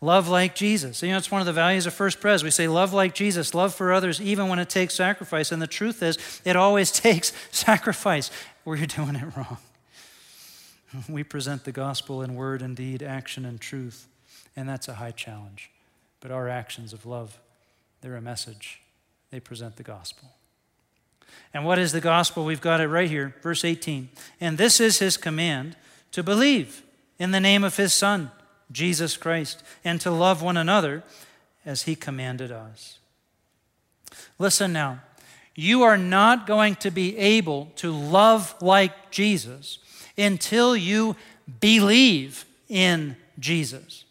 Love 0.00 0.28
like 0.28 0.54
Jesus. 0.54 1.02
You 1.02 1.10
know, 1.10 1.18
it's 1.18 1.30
one 1.30 1.42
of 1.42 1.46
the 1.46 1.52
values 1.52 1.86
of 1.86 1.92
First 1.92 2.20
Pres. 2.20 2.42
We 2.42 2.50
say 2.50 2.68
love 2.68 2.94
like 2.94 3.14
Jesus, 3.14 3.54
love 3.54 3.74
for 3.74 3.92
others, 3.92 4.20
even 4.20 4.48
when 4.48 4.58
it 4.58 4.70
takes 4.70 4.94
sacrifice. 4.94 5.52
And 5.52 5.60
the 5.60 5.66
truth 5.66 6.02
is, 6.02 6.18
it 6.44 6.56
always 6.56 6.90
takes 6.90 7.32
sacrifice, 7.50 8.30
or 8.64 8.76
you're 8.76 8.86
doing 8.86 9.16
it 9.16 9.36
wrong. 9.36 9.58
We 11.08 11.22
present 11.22 11.62
the 11.62 11.70
gospel 11.70 12.20
in 12.20 12.34
word 12.34 12.62
and 12.62 12.74
deed, 12.74 13.00
action 13.00 13.44
and 13.44 13.60
truth, 13.60 14.08
and 14.56 14.68
that's 14.68 14.88
a 14.88 14.94
high 14.94 15.12
challenge. 15.12 15.70
But 16.18 16.32
our 16.32 16.48
actions 16.48 16.92
of 16.92 17.06
love, 17.06 17.38
they're 18.00 18.16
a 18.16 18.20
message. 18.20 18.80
They 19.30 19.38
present 19.38 19.76
the 19.76 19.84
gospel. 19.84 20.30
And 21.54 21.64
what 21.64 21.78
is 21.78 21.92
the 21.92 22.00
gospel? 22.00 22.44
We've 22.44 22.60
got 22.60 22.80
it 22.80 22.88
right 22.88 23.08
here, 23.08 23.36
verse 23.40 23.64
18. 23.64 24.08
And 24.40 24.58
this 24.58 24.80
is 24.80 24.98
his 24.98 25.16
command 25.16 25.76
to 26.10 26.24
believe 26.24 26.82
in 27.20 27.30
the 27.30 27.38
name 27.38 27.62
of 27.62 27.76
his 27.76 27.94
Son 27.94 28.32
Jesus 28.72 29.16
Christ, 29.16 29.62
and 29.84 30.00
to 30.00 30.10
love 30.10 30.42
one 30.42 30.56
another 30.56 31.02
as 31.64 31.82
he 31.82 31.94
commanded 31.94 32.50
us. 32.52 32.98
Listen 34.38 34.72
now, 34.72 35.00
you 35.54 35.82
are 35.82 35.98
not 35.98 36.46
going 36.46 36.74
to 36.76 36.90
be 36.90 37.16
able 37.18 37.70
to 37.76 37.92
love 37.92 38.54
like 38.62 39.10
Jesus 39.10 39.78
until 40.16 40.76
you 40.76 41.16
believe 41.60 42.44
in 42.68 43.16
Jesus. 43.38 44.04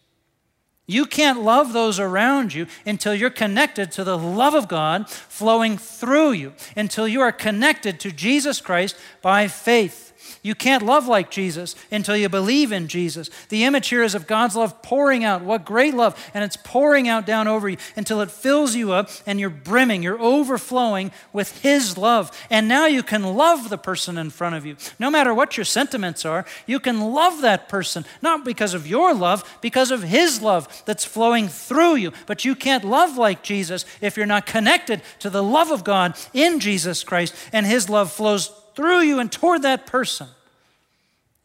You 0.85 1.05
can't 1.05 1.43
love 1.43 1.71
those 1.71 1.99
around 1.99 2.53
you 2.53 2.65
until 2.85 3.13
you're 3.13 3.29
connected 3.29 3.91
to 3.91 4.03
the 4.03 4.17
love 4.17 4.55
of 4.55 4.67
God 4.67 5.07
flowing 5.07 5.77
through 5.77 6.31
you, 6.31 6.53
until 6.75 7.07
you 7.07 7.21
are 7.21 7.31
connected 7.31 7.99
to 7.99 8.11
Jesus 8.11 8.59
Christ 8.59 8.95
by 9.21 9.47
faith. 9.47 10.08
You 10.41 10.55
can't 10.55 10.85
love 10.85 11.07
like 11.07 11.31
Jesus 11.31 11.75
until 11.91 12.15
you 12.15 12.29
believe 12.29 12.71
in 12.71 12.87
Jesus. 12.87 13.29
The 13.49 13.63
image 13.63 13.89
here 13.89 14.03
is 14.03 14.15
of 14.15 14.27
God's 14.27 14.55
love 14.55 14.81
pouring 14.81 15.23
out. 15.23 15.43
What 15.43 15.65
great 15.65 15.93
love. 15.93 16.31
And 16.33 16.43
it's 16.43 16.57
pouring 16.57 17.07
out 17.07 17.25
down 17.25 17.47
over 17.47 17.67
you 17.67 17.77
until 17.95 18.21
it 18.21 18.31
fills 18.31 18.75
you 18.75 18.91
up 18.91 19.09
and 19.25 19.39
you're 19.39 19.49
brimming, 19.49 20.03
you're 20.03 20.21
overflowing 20.21 21.11
with 21.33 21.61
His 21.61 21.97
love. 21.97 22.31
And 22.49 22.67
now 22.67 22.85
you 22.85 23.03
can 23.03 23.23
love 23.23 23.69
the 23.69 23.77
person 23.77 24.17
in 24.17 24.29
front 24.29 24.55
of 24.55 24.65
you. 24.65 24.77
No 24.97 25.09
matter 25.09 25.33
what 25.33 25.57
your 25.57 25.65
sentiments 25.65 26.25
are, 26.25 26.45
you 26.65 26.79
can 26.79 27.01
love 27.01 27.41
that 27.41 27.67
person, 27.67 28.05
not 28.21 28.45
because 28.45 28.73
of 28.73 28.87
your 28.87 29.13
love, 29.13 29.57
because 29.61 29.91
of 29.91 30.03
His 30.03 30.41
love 30.41 30.83
that's 30.85 31.05
flowing 31.05 31.47
through 31.47 31.95
you. 31.95 32.13
But 32.27 32.45
you 32.45 32.55
can't 32.55 32.85
love 32.85 33.17
like 33.17 33.43
Jesus 33.43 33.85
if 34.01 34.15
you're 34.15 34.25
not 34.25 34.45
connected 34.45 35.01
to 35.19 35.29
the 35.29 35.43
love 35.43 35.71
of 35.71 35.83
God 35.83 36.15
in 36.33 36.59
Jesus 36.59 37.03
Christ 37.03 37.35
and 37.51 37.65
His 37.65 37.89
love 37.89 38.11
flows 38.11 38.58
through 38.79 39.01
you 39.01 39.19
and 39.19 39.29
toward 39.29 39.61
that 39.63 39.85
person. 39.85 40.29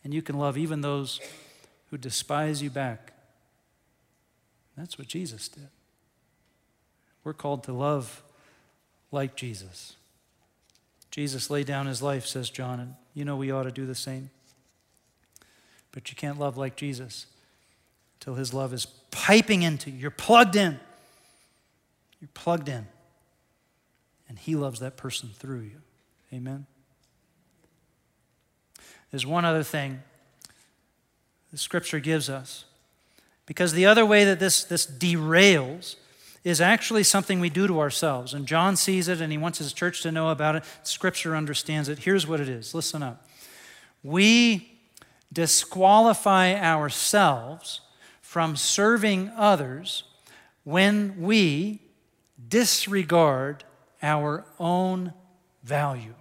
And 0.04 0.14
you 0.14 0.22
can 0.22 0.38
love 0.38 0.56
even 0.56 0.82
those 0.82 1.20
who 1.90 1.98
despise 1.98 2.62
you 2.62 2.70
back. 2.70 3.12
That's 4.76 4.96
what 4.98 5.08
Jesus 5.08 5.48
did. 5.48 5.66
We're 7.24 7.32
called 7.32 7.64
to 7.64 7.72
love 7.72 8.22
like 9.10 9.34
Jesus. 9.34 9.96
Jesus 11.10 11.50
laid 11.50 11.66
down 11.66 11.86
his 11.86 12.00
life, 12.00 12.24
says 12.24 12.50
John, 12.50 12.78
and 12.78 12.94
you 13.14 13.24
know 13.24 13.34
we 13.34 13.50
ought 13.50 13.64
to 13.64 13.72
do 13.72 13.84
the 13.84 13.96
same. 13.96 14.30
But 15.90 16.10
you 16.10 16.16
can't 16.16 16.38
love 16.38 16.56
like 16.56 16.76
Jesus 16.76 17.26
until 18.20 18.36
his 18.36 18.54
love 18.54 18.72
is 18.72 18.86
piping 19.10 19.62
into 19.62 19.90
you. 19.90 19.98
You're 19.98 20.10
plugged 20.12 20.54
in. 20.54 20.78
You're 22.20 22.30
plugged 22.32 22.68
in. 22.68 22.86
And 24.28 24.38
he 24.38 24.54
loves 24.54 24.78
that 24.78 24.96
person 24.96 25.30
through 25.36 25.62
you. 25.62 25.80
Amen. 26.32 26.66
There's 29.14 29.24
one 29.24 29.44
other 29.44 29.62
thing 29.62 30.02
the 31.52 31.56
scripture 31.56 32.00
gives 32.00 32.28
us. 32.28 32.64
Because 33.46 33.72
the 33.72 33.86
other 33.86 34.04
way 34.04 34.24
that 34.24 34.40
this, 34.40 34.64
this 34.64 34.84
derails 34.84 35.94
is 36.42 36.60
actually 36.60 37.04
something 37.04 37.38
we 37.38 37.48
do 37.48 37.68
to 37.68 37.78
ourselves. 37.78 38.34
And 38.34 38.44
John 38.44 38.74
sees 38.74 39.06
it 39.06 39.20
and 39.20 39.30
he 39.30 39.38
wants 39.38 39.58
his 39.58 39.72
church 39.72 40.02
to 40.02 40.10
know 40.10 40.30
about 40.30 40.56
it. 40.56 40.64
Scripture 40.82 41.36
understands 41.36 41.88
it. 41.88 42.00
Here's 42.00 42.26
what 42.26 42.40
it 42.40 42.48
is 42.48 42.74
listen 42.74 43.04
up. 43.04 43.24
We 44.02 44.80
disqualify 45.32 46.56
ourselves 46.56 47.82
from 48.20 48.56
serving 48.56 49.30
others 49.36 50.02
when 50.64 51.20
we 51.20 51.82
disregard 52.48 53.62
our 54.02 54.44
own 54.58 55.12
value 55.62 56.14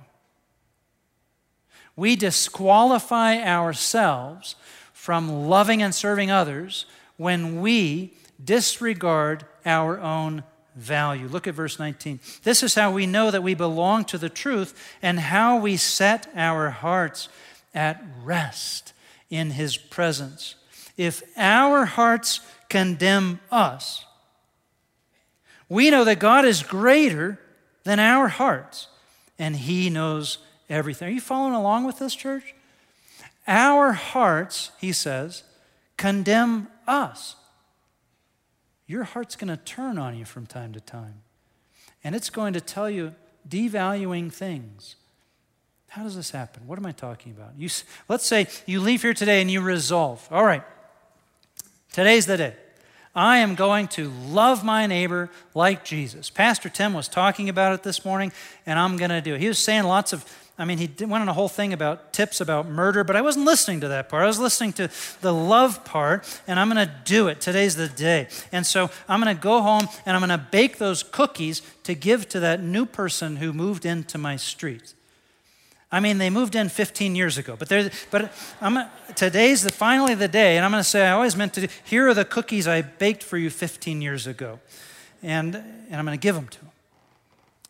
we 1.95 2.15
disqualify 2.15 3.37
ourselves 3.43 4.55
from 4.93 5.47
loving 5.47 5.81
and 5.81 5.93
serving 5.93 6.31
others 6.31 6.85
when 7.17 7.61
we 7.61 8.13
disregard 8.43 9.45
our 9.65 9.99
own 9.99 10.43
value. 10.75 11.27
Look 11.27 11.47
at 11.47 11.53
verse 11.53 11.77
19. 11.77 12.19
This 12.43 12.63
is 12.63 12.75
how 12.75 12.91
we 12.91 13.05
know 13.05 13.29
that 13.31 13.43
we 13.43 13.53
belong 13.53 14.05
to 14.05 14.17
the 14.17 14.29
truth 14.29 14.73
and 15.01 15.19
how 15.19 15.57
we 15.57 15.77
set 15.77 16.27
our 16.35 16.69
hearts 16.69 17.29
at 17.73 18.03
rest 18.23 18.93
in 19.29 19.51
His 19.51 19.77
presence. 19.77 20.55
If 20.97 21.23
our 21.37 21.85
hearts 21.85 22.39
condemn 22.69 23.39
us, 23.51 24.05
we 25.69 25.89
know 25.89 26.03
that 26.03 26.19
God 26.19 26.45
is 26.45 26.63
greater 26.63 27.39
than 27.83 27.99
our 27.99 28.27
hearts, 28.27 28.87
and 29.39 29.55
He 29.55 29.89
knows 29.89 30.37
everything. 30.69 31.09
Are 31.09 31.11
you 31.11 31.21
following 31.21 31.53
along 31.53 31.85
with 31.85 31.99
this, 31.99 32.15
church? 32.15 32.55
Our 33.47 33.91
hearts, 33.91 34.71
he 34.79 34.91
says, 34.91 35.43
condemn 35.97 36.67
us. 36.87 37.35
Your 38.87 39.03
heart's 39.03 39.35
going 39.35 39.49
to 39.49 39.57
turn 39.57 39.97
on 39.97 40.17
you 40.17 40.25
from 40.25 40.45
time 40.45 40.73
to 40.73 40.79
time. 40.79 41.21
And 42.03 42.15
it's 42.15 42.29
going 42.29 42.53
to 42.53 42.61
tell 42.61 42.89
you 42.89 43.15
devaluing 43.47 44.31
things. 44.31 44.95
How 45.89 46.03
does 46.03 46.15
this 46.15 46.31
happen? 46.31 46.65
What 46.65 46.79
am 46.79 46.85
I 46.85 46.91
talking 46.91 47.31
about? 47.31 47.51
You, 47.57 47.69
let's 48.09 48.25
say 48.25 48.47
you 48.65 48.79
leave 48.79 49.03
here 49.03 49.13
today 49.13 49.41
and 49.41 49.51
you 49.51 49.61
resolve, 49.61 50.27
all 50.31 50.43
right, 50.43 50.63
today's 51.91 52.25
the 52.25 52.37
day. 52.37 52.55
I 53.15 53.37
am 53.37 53.53
going 53.53 53.89
to 53.89 54.11
love 54.27 54.63
my 54.63 54.87
neighbor 54.87 55.29
like 55.53 55.85
Jesus. 55.85 56.31
Pastor 56.31 56.67
Tim 56.67 56.93
was 56.93 57.07
talking 57.07 57.47
about 57.47 57.73
it 57.73 57.83
this 57.83 58.03
morning, 58.03 58.31
and 58.65 58.79
I'm 58.79 58.97
going 58.97 59.11
to 59.11 59.21
do 59.21 59.35
it. 59.35 59.41
He 59.41 59.47
was 59.47 59.59
saying 59.59 59.83
lots 59.83 60.13
of 60.13 60.25
I 60.57 60.65
mean, 60.65 60.77
he 60.77 60.87
went 61.05 61.23
on 61.23 61.29
a 61.29 61.33
whole 61.33 61.49
thing 61.49 61.73
about 61.73 62.13
tips 62.13 62.39
about 62.39 62.67
murder, 62.67 63.03
but 63.03 63.15
I 63.15 63.21
wasn't 63.21 63.45
listening 63.45 63.81
to 63.81 63.87
that 63.87 64.07
part. 64.07 64.23
I 64.23 64.27
was 64.27 64.37
listening 64.37 64.71
to 64.73 64.89
the 65.21 65.33
love 65.33 65.83
part, 65.83 66.41
and 66.47 66.59
I'm 66.59 66.69
going 66.69 66.87
to 66.87 66.93
do 67.05 67.27
it. 67.27 67.41
Today's 67.41 67.75
the 67.75 67.87
day. 67.87 68.27
And 68.51 68.63
so 68.63 68.91
I'm 69.09 69.19
going 69.19 69.35
to 69.35 69.41
go 69.41 69.61
home 69.63 69.87
and 70.05 70.15
I'm 70.15 70.21
going 70.21 70.37
to 70.37 70.45
bake 70.51 70.77
those 70.77 71.01
cookies 71.01 71.63
to 71.83 71.95
give 71.95 72.29
to 72.29 72.39
that 72.41 72.61
new 72.61 72.85
person 72.85 73.37
who 73.37 73.51
moved 73.51 73.83
into 73.83 74.19
my 74.19 74.35
street. 74.35 74.93
I 75.91 75.99
mean, 75.99 76.19
they 76.19 76.29
moved 76.29 76.55
in 76.55 76.69
15 76.69 77.15
years 77.15 77.37
ago, 77.37 77.55
but, 77.57 77.69
but 78.11 78.31
I'm, 78.61 78.89
today's 79.15 79.63
the, 79.63 79.71
finally 79.71 80.15
the 80.15 80.27
day, 80.27 80.57
and 80.57 80.65
I'm 80.65 80.71
going 80.71 80.81
to 80.81 80.89
say, 80.89 81.05
I 81.05 81.11
always 81.11 81.35
meant 81.35 81.53
to 81.53 81.61
do, 81.61 81.67
here 81.83 82.07
are 82.09 82.13
the 82.13 82.25
cookies 82.25 82.67
I 82.67 82.81
baked 82.81 83.23
for 83.23 83.37
you 83.37 83.49
15 83.49 84.01
years 84.01 84.27
ago. 84.27 84.59
And, 85.21 85.55
and 85.55 85.95
I'm 85.95 86.05
going 86.05 86.17
to 86.17 86.21
give 86.21 86.35
them 86.35 86.47
to 86.47 86.59
them. 86.59 86.72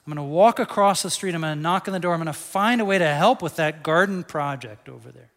I'm 0.05 0.13
going 0.13 0.27
to 0.27 0.33
walk 0.33 0.59
across 0.59 1.01
the 1.01 1.09
street. 1.09 1.33
I'm 1.33 1.41
going 1.41 1.55
to 1.55 1.61
knock 1.61 1.87
on 1.87 1.93
the 1.93 1.99
door. 1.99 2.13
I'm 2.13 2.19
going 2.19 2.27
to 2.27 2.33
find 2.33 2.81
a 2.81 2.85
way 2.85 2.97
to 2.97 3.07
help 3.07 3.41
with 3.41 3.55
that 3.55 3.83
garden 3.83 4.23
project 4.23 4.89
over 4.89 5.11
there. 5.11 5.29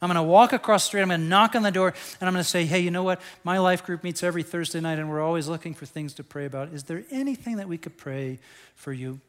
I'm 0.00 0.08
going 0.08 0.16
to 0.16 0.22
walk 0.22 0.52
across 0.52 0.84
the 0.84 0.88
street. 0.88 1.02
I'm 1.02 1.08
going 1.08 1.20
to 1.20 1.26
knock 1.26 1.54
on 1.54 1.62
the 1.62 1.70
door 1.70 1.94
and 2.20 2.28
I'm 2.28 2.32
going 2.32 2.44
to 2.44 2.48
say, 2.48 2.64
hey, 2.64 2.80
you 2.80 2.90
know 2.90 3.02
what? 3.02 3.20
My 3.44 3.58
life 3.58 3.84
group 3.84 4.02
meets 4.02 4.22
every 4.22 4.42
Thursday 4.42 4.80
night 4.80 4.98
and 4.98 5.08
we're 5.08 5.22
always 5.22 5.48
looking 5.48 5.74
for 5.74 5.86
things 5.86 6.14
to 6.14 6.24
pray 6.24 6.44
about. 6.44 6.72
Is 6.72 6.84
there 6.84 7.04
anything 7.10 7.56
that 7.56 7.68
we 7.68 7.78
could 7.78 7.96
pray 7.96 8.38
for 8.74 8.92
you? 8.92 9.20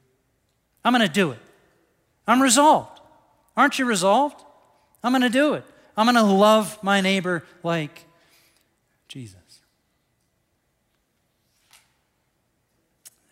I'm 0.84 0.94
going 0.94 1.08
to 1.08 1.13
do 1.13 1.32
it. 1.32 1.39
I'm 2.28 2.42
resolved. 2.42 3.00
Aren't 3.56 3.78
you 3.78 3.86
resolved? 3.86 4.44
I'm 5.04 5.12
going 5.12 5.22
to 5.22 5.30
do 5.30 5.54
it. 5.54 5.63
I'm 5.96 6.06
going 6.06 6.16
to 6.16 6.24
love 6.24 6.82
my 6.84 7.02
neighbor 7.02 7.44
like 7.62 8.06
Jesus. 9.08 9.38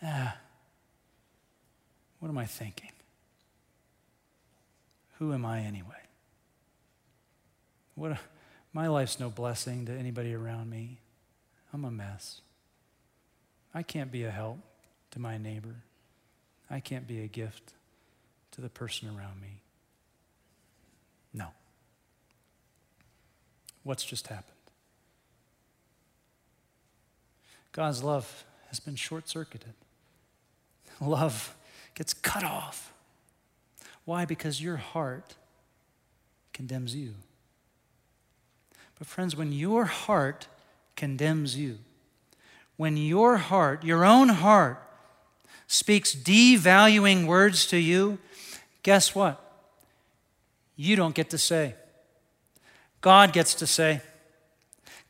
Ah. 0.02 0.36
What 2.22 2.28
am 2.28 2.38
I 2.38 2.46
thinking? 2.46 2.92
Who 5.18 5.32
am 5.32 5.44
I 5.44 5.62
anyway? 5.62 5.96
What, 7.96 8.16
my 8.72 8.86
life's 8.86 9.18
no 9.18 9.28
blessing 9.28 9.86
to 9.86 9.92
anybody 9.92 10.32
around 10.32 10.70
me. 10.70 11.00
I'm 11.74 11.84
a 11.84 11.90
mess. 11.90 12.40
I 13.74 13.82
can't 13.82 14.12
be 14.12 14.22
a 14.22 14.30
help 14.30 14.60
to 15.10 15.18
my 15.18 15.36
neighbor. 15.36 15.74
I 16.70 16.78
can't 16.78 17.08
be 17.08 17.24
a 17.24 17.26
gift 17.26 17.74
to 18.52 18.60
the 18.60 18.68
person 18.68 19.08
around 19.08 19.40
me. 19.40 19.60
No. 21.34 21.48
What's 23.82 24.04
just 24.04 24.28
happened? 24.28 24.46
God's 27.72 28.04
love 28.04 28.44
has 28.68 28.78
been 28.78 28.94
short 28.94 29.28
circuited. 29.28 29.74
Love 31.00 31.56
gets 31.94 32.14
cut 32.14 32.44
off. 32.44 32.92
Why? 34.04 34.24
Because 34.24 34.62
your 34.62 34.76
heart 34.76 35.36
condemns 36.52 36.94
you. 36.94 37.14
But, 38.98 39.06
friends, 39.06 39.34
when 39.36 39.52
your 39.52 39.84
heart 39.84 40.48
condemns 40.96 41.56
you, 41.56 41.78
when 42.76 42.96
your 42.96 43.36
heart, 43.36 43.84
your 43.84 44.04
own 44.04 44.28
heart, 44.28 44.82
speaks 45.66 46.14
devaluing 46.14 47.26
words 47.26 47.66
to 47.66 47.78
you, 47.78 48.18
guess 48.82 49.14
what? 49.14 49.38
You 50.76 50.96
don't 50.96 51.14
get 51.14 51.30
to 51.30 51.38
say. 51.38 51.74
God 53.00 53.32
gets 53.32 53.54
to 53.54 53.66
say. 53.66 54.00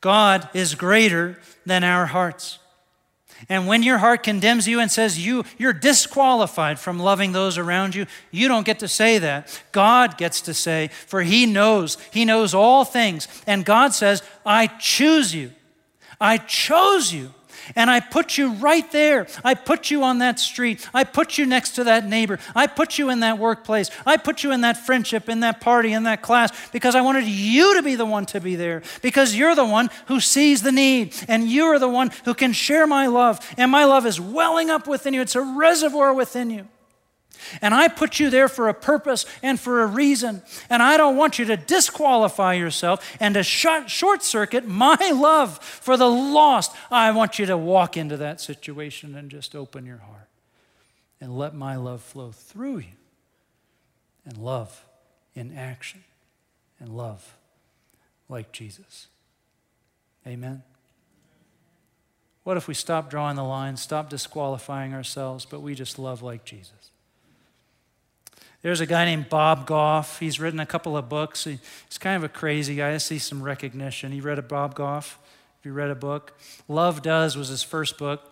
God 0.00 0.48
is 0.54 0.74
greater 0.74 1.38
than 1.64 1.84
our 1.84 2.06
hearts. 2.06 2.58
And 3.48 3.66
when 3.66 3.82
your 3.82 3.98
heart 3.98 4.22
condemns 4.22 4.68
you 4.68 4.80
and 4.80 4.90
says 4.90 5.24
you, 5.24 5.44
you're 5.58 5.72
disqualified 5.72 6.78
from 6.78 6.98
loving 6.98 7.32
those 7.32 7.58
around 7.58 7.94
you, 7.94 8.06
you 8.30 8.48
don't 8.48 8.66
get 8.66 8.78
to 8.80 8.88
say 8.88 9.18
that. 9.18 9.62
God 9.72 10.16
gets 10.18 10.40
to 10.42 10.54
say, 10.54 10.88
for 11.06 11.22
He 11.22 11.46
knows. 11.46 11.98
He 12.12 12.24
knows 12.24 12.54
all 12.54 12.84
things. 12.84 13.28
And 13.46 13.64
God 13.64 13.94
says, 13.94 14.22
I 14.46 14.66
choose 14.66 15.34
you. 15.34 15.52
I 16.20 16.38
chose 16.38 17.12
you. 17.12 17.34
And 17.76 17.90
I 17.90 18.00
put 18.00 18.38
you 18.38 18.52
right 18.54 18.90
there. 18.92 19.26
I 19.44 19.54
put 19.54 19.90
you 19.90 20.02
on 20.02 20.18
that 20.18 20.38
street. 20.38 20.88
I 20.92 21.04
put 21.04 21.38
you 21.38 21.46
next 21.46 21.72
to 21.72 21.84
that 21.84 22.06
neighbor. 22.06 22.38
I 22.54 22.66
put 22.66 22.98
you 22.98 23.10
in 23.10 23.20
that 23.20 23.38
workplace. 23.38 23.90
I 24.06 24.16
put 24.16 24.42
you 24.42 24.52
in 24.52 24.62
that 24.62 24.76
friendship, 24.76 25.28
in 25.28 25.40
that 25.40 25.60
party, 25.60 25.92
in 25.92 26.04
that 26.04 26.22
class, 26.22 26.50
because 26.70 26.94
I 26.94 27.00
wanted 27.00 27.24
you 27.24 27.74
to 27.76 27.82
be 27.82 27.94
the 27.94 28.06
one 28.06 28.26
to 28.26 28.40
be 28.40 28.56
there. 28.56 28.82
Because 29.00 29.34
you're 29.34 29.54
the 29.54 29.64
one 29.64 29.90
who 30.06 30.20
sees 30.20 30.62
the 30.62 30.72
need, 30.72 31.14
and 31.28 31.48
you 31.48 31.64
are 31.64 31.78
the 31.78 31.88
one 31.88 32.10
who 32.24 32.34
can 32.34 32.52
share 32.52 32.86
my 32.86 33.06
love. 33.06 33.38
And 33.56 33.70
my 33.70 33.84
love 33.84 34.06
is 34.06 34.20
welling 34.20 34.70
up 34.70 34.86
within 34.86 35.14
you, 35.14 35.20
it's 35.20 35.36
a 35.36 35.42
reservoir 35.42 36.12
within 36.14 36.50
you. 36.50 36.68
And 37.60 37.74
I 37.74 37.88
put 37.88 38.20
you 38.20 38.30
there 38.30 38.48
for 38.48 38.68
a 38.68 38.74
purpose 38.74 39.26
and 39.42 39.58
for 39.58 39.82
a 39.82 39.86
reason. 39.86 40.42
And 40.70 40.82
I 40.82 40.96
don't 40.96 41.16
want 41.16 41.38
you 41.38 41.44
to 41.46 41.56
disqualify 41.56 42.54
yourself 42.54 43.16
and 43.20 43.34
to 43.34 43.42
short 43.42 44.22
circuit 44.22 44.66
my 44.66 45.10
love 45.14 45.58
for 45.58 45.96
the 45.96 46.08
lost. 46.08 46.74
I 46.90 47.10
want 47.10 47.38
you 47.38 47.46
to 47.46 47.56
walk 47.56 47.96
into 47.96 48.16
that 48.18 48.40
situation 48.40 49.14
and 49.14 49.30
just 49.30 49.56
open 49.56 49.86
your 49.86 49.98
heart 49.98 50.28
and 51.20 51.36
let 51.36 51.54
my 51.54 51.76
love 51.76 52.02
flow 52.02 52.32
through 52.32 52.78
you. 52.78 52.96
And 54.24 54.38
love 54.38 54.84
in 55.34 55.58
action 55.58 56.04
and 56.78 56.96
love 56.96 57.36
like 58.28 58.52
Jesus. 58.52 59.08
Amen. 60.24 60.62
What 62.44 62.56
if 62.56 62.68
we 62.68 62.74
stop 62.74 63.10
drawing 63.10 63.34
the 63.34 63.42
line, 63.42 63.76
stop 63.76 64.08
disqualifying 64.08 64.94
ourselves, 64.94 65.44
but 65.44 65.60
we 65.60 65.74
just 65.74 65.98
love 65.98 66.22
like 66.22 66.44
Jesus? 66.44 66.91
There's 68.62 68.80
a 68.80 68.86
guy 68.86 69.04
named 69.04 69.28
Bob 69.28 69.66
Goff. 69.66 70.20
He's 70.20 70.38
written 70.38 70.60
a 70.60 70.66
couple 70.66 70.96
of 70.96 71.08
books. 71.08 71.44
He's 71.44 71.98
kind 71.98 72.16
of 72.16 72.22
a 72.22 72.28
crazy 72.28 72.76
guy. 72.76 72.94
I 72.94 72.98
see 72.98 73.18
some 73.18 73.42
recognition. 73.42 74.12
You 74.12 74.22
read 74.22 74.38
a 74.38 74.42
Bob 74.42 74.76
Goff? 74.76 75.18
Have 75.58 75.66
you 75.66 75.72
read 75.72 75.90
a 75.90 75.96
book? 75.96 76.38
Love 76.68 77.02
Does 77.02 77.36
was 77.36 77.48
his 77.48 77.62
first 77.62 77.98
book. 77.98 78.22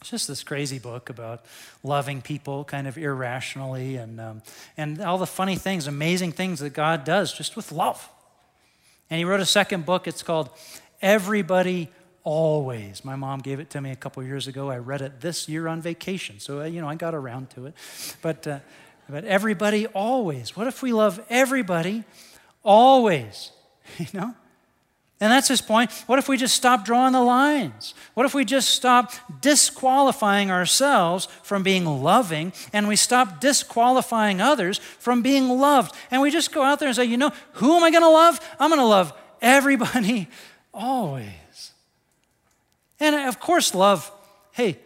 It's 0.00 0.10
just 0.10 0.26
this 0.26 0.42
crazy 0.42 0.80
book 0.80 1.10
about 1.10 1.44
loving 1.84 2.22
people 2.22 2.64
kind 2.64 2.88
of 2.88 2.98
irrationally 2.98 3.94
and, 3.94 4.20
um, 4.20 4.42
and 4.76 5.00
all 5.00 5.16
the 5.16 5.26
funny 5.26 5.54
things, 5.54 5.86
amazing 5.86 6.32
things 6.32 6.58
that 6.58 6.70
God 6.70 7.04
does 7.04 7.32
just 7.32 7.54
with 7.54 7.70
love. 7.70 8.08
And 9.10 9.18
he 9.18 9.24
wrote 9.24 9.38
a 9.38 9.46
second 9.46 9.86
book. 9.86 10.08
It's 10.08 10.24
called 10.24 10.50
Everybody 11.00 11.88
Always. 12.24 13.04
My 13.04 13.14
mom 13.14 13.40
gave 13.40 13.60
it 13.60 13.70
to 13.70 13.80
me 13.80 13.92
a 13.92 13.96
couple 13.96 14.24
years 14.24 14.48
ago. 14.48 14.70
I 14.70 14.78
read 14.78 15.02
it 15.02 15.20
this 15.20 15.48
year 15.48 15.68
on 15.68 15.80
vacation. 15.80 16.40
So, 16.40 16.62
uh, 16.62 16.64
you 16.64 16.80
know, 16.80 16.88
I 16.88 16.96
got 16.96 17.14
around 17.14 17.50
to 17.50 17.66
it. 17.66 17.74
But, 18.22 18.46
uh, 18.46 18.58
but 19.08 19.24
everybody 19.24 19.86
always. 19.88 20.56
What 20.56 20.66
if 20.66 20.82
we 20.82 20.92
love 20.92 21.20
everybody 21.28 22.04
always? 22.62 23.50
You 23.98 24.06
know? 24.14 24.34
And 25.22 25.30
that's 25.30 25.46
his 25.46 25.60
point. 25.60 25.92
What 26.06 26.18
if 26.18 26.28
we 26.28 26.36
just 26.36 26.56
stop 26.56 26.84
drawing 26.84 27.12
the 27.12 27.20
lines? 27.20 27.94
What 28.14 28.26
if 28.26 28.34
we 28.34 28.44
just 28.44 28.70
stop 28.70 29.12
disqualifying 29.40 30.50
ourselves 30.50 31.28
from 31.44 31.62
being 31.62 31.86
loving 31.86 32.52
and 32.72 32.88
we 32.88 32.96
stop 32.96 33.40
disqualifying 33.40 34.40
others 34.40 34.78
from 34.98 35.22
being 35.22 35.48
loved? 35.48 35.94
And 36.10 36.22
we 36.22 36.32
just 36.32 36.50
go 36.50 36.64
out 36.64 36.80
there 36.80 36.88
and 36.88 36.96
say, 36.96 37.04
you 37.04 37.16
know, 37.16 37.30
who 37.52 37.76
am 37.76 37.84
I 37.84 37.92
going 37.92 38.02
to 38.02 38.08
love? 38.08 38.40
I'm 38.58 38.68
going 38.68 38.80
to 38.80 38.84
love 38.84 39.12
everybody 39.40 40.26
always. 40.74 41.72
And 42.98 43.14
of 43.28 43.38
course, 43.38 43.76
love, 43.76 44.10
hey, 44.50 44.76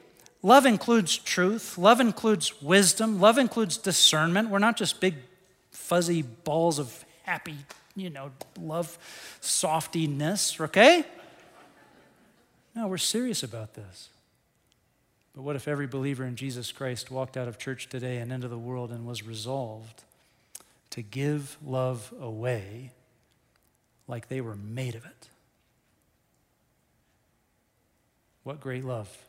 love 0.47 0.65
includes 0.65 1.17
truth, 1.19 1.77
love 1.77 2.01
includes 2.01 2.63
wisdom, 2.63 3.21
love 3.21 3.37
includes 3.37 3.77
discernment. 3.77 4.49
We're 4.49 4.61
not 4.61 4.77
just 4.77 5.01
big, 5.01 5.15
fuzzy 5.71 6.23
balls 6.23 6.79
of 6.79 7.05
happy 7.25 7.57
you 7.97 8.11
know, 8.11 8.31
love 8.61 8.99
softiness, 9.41 10.61
okay? 10.61 11.05
No, 12.75 12.87
we're 12.87 12.99
serious 12.99 13.43
about 13.43 13.75
this. 13.75 14.11
But 15.35 15.43
what 15.43 15.57
if 15.57 15.67
every 15.67 15.87
believer 15.87 16.25
in 16.25 16.37
Jesus 16.37 16.73
Christ 16.73 17.11
walked 17.11 17.37
out 17.37 17.49
of 17.49 17.59
church 17.59 17.89
today 17.89 18.19
and 18.19 18.31
into 18.31 18.49
the 18.49 18.59
world 18.59 18.91
and 18.91 19.07
was 19.07 19.23
resolved 19.23 20.05
to 20.91 21.03
give 21.03 21.57
love 21.65 22.13
away 22.21 22.93
like 24.07 24.29
they 24.29 24.43
were 24.43 24.57
made 24.57 24.95
of 24.95 25.05
it? 25.07 25.29
What 28.45 28.61
great 28.61 28.85
love. 28.85 29.26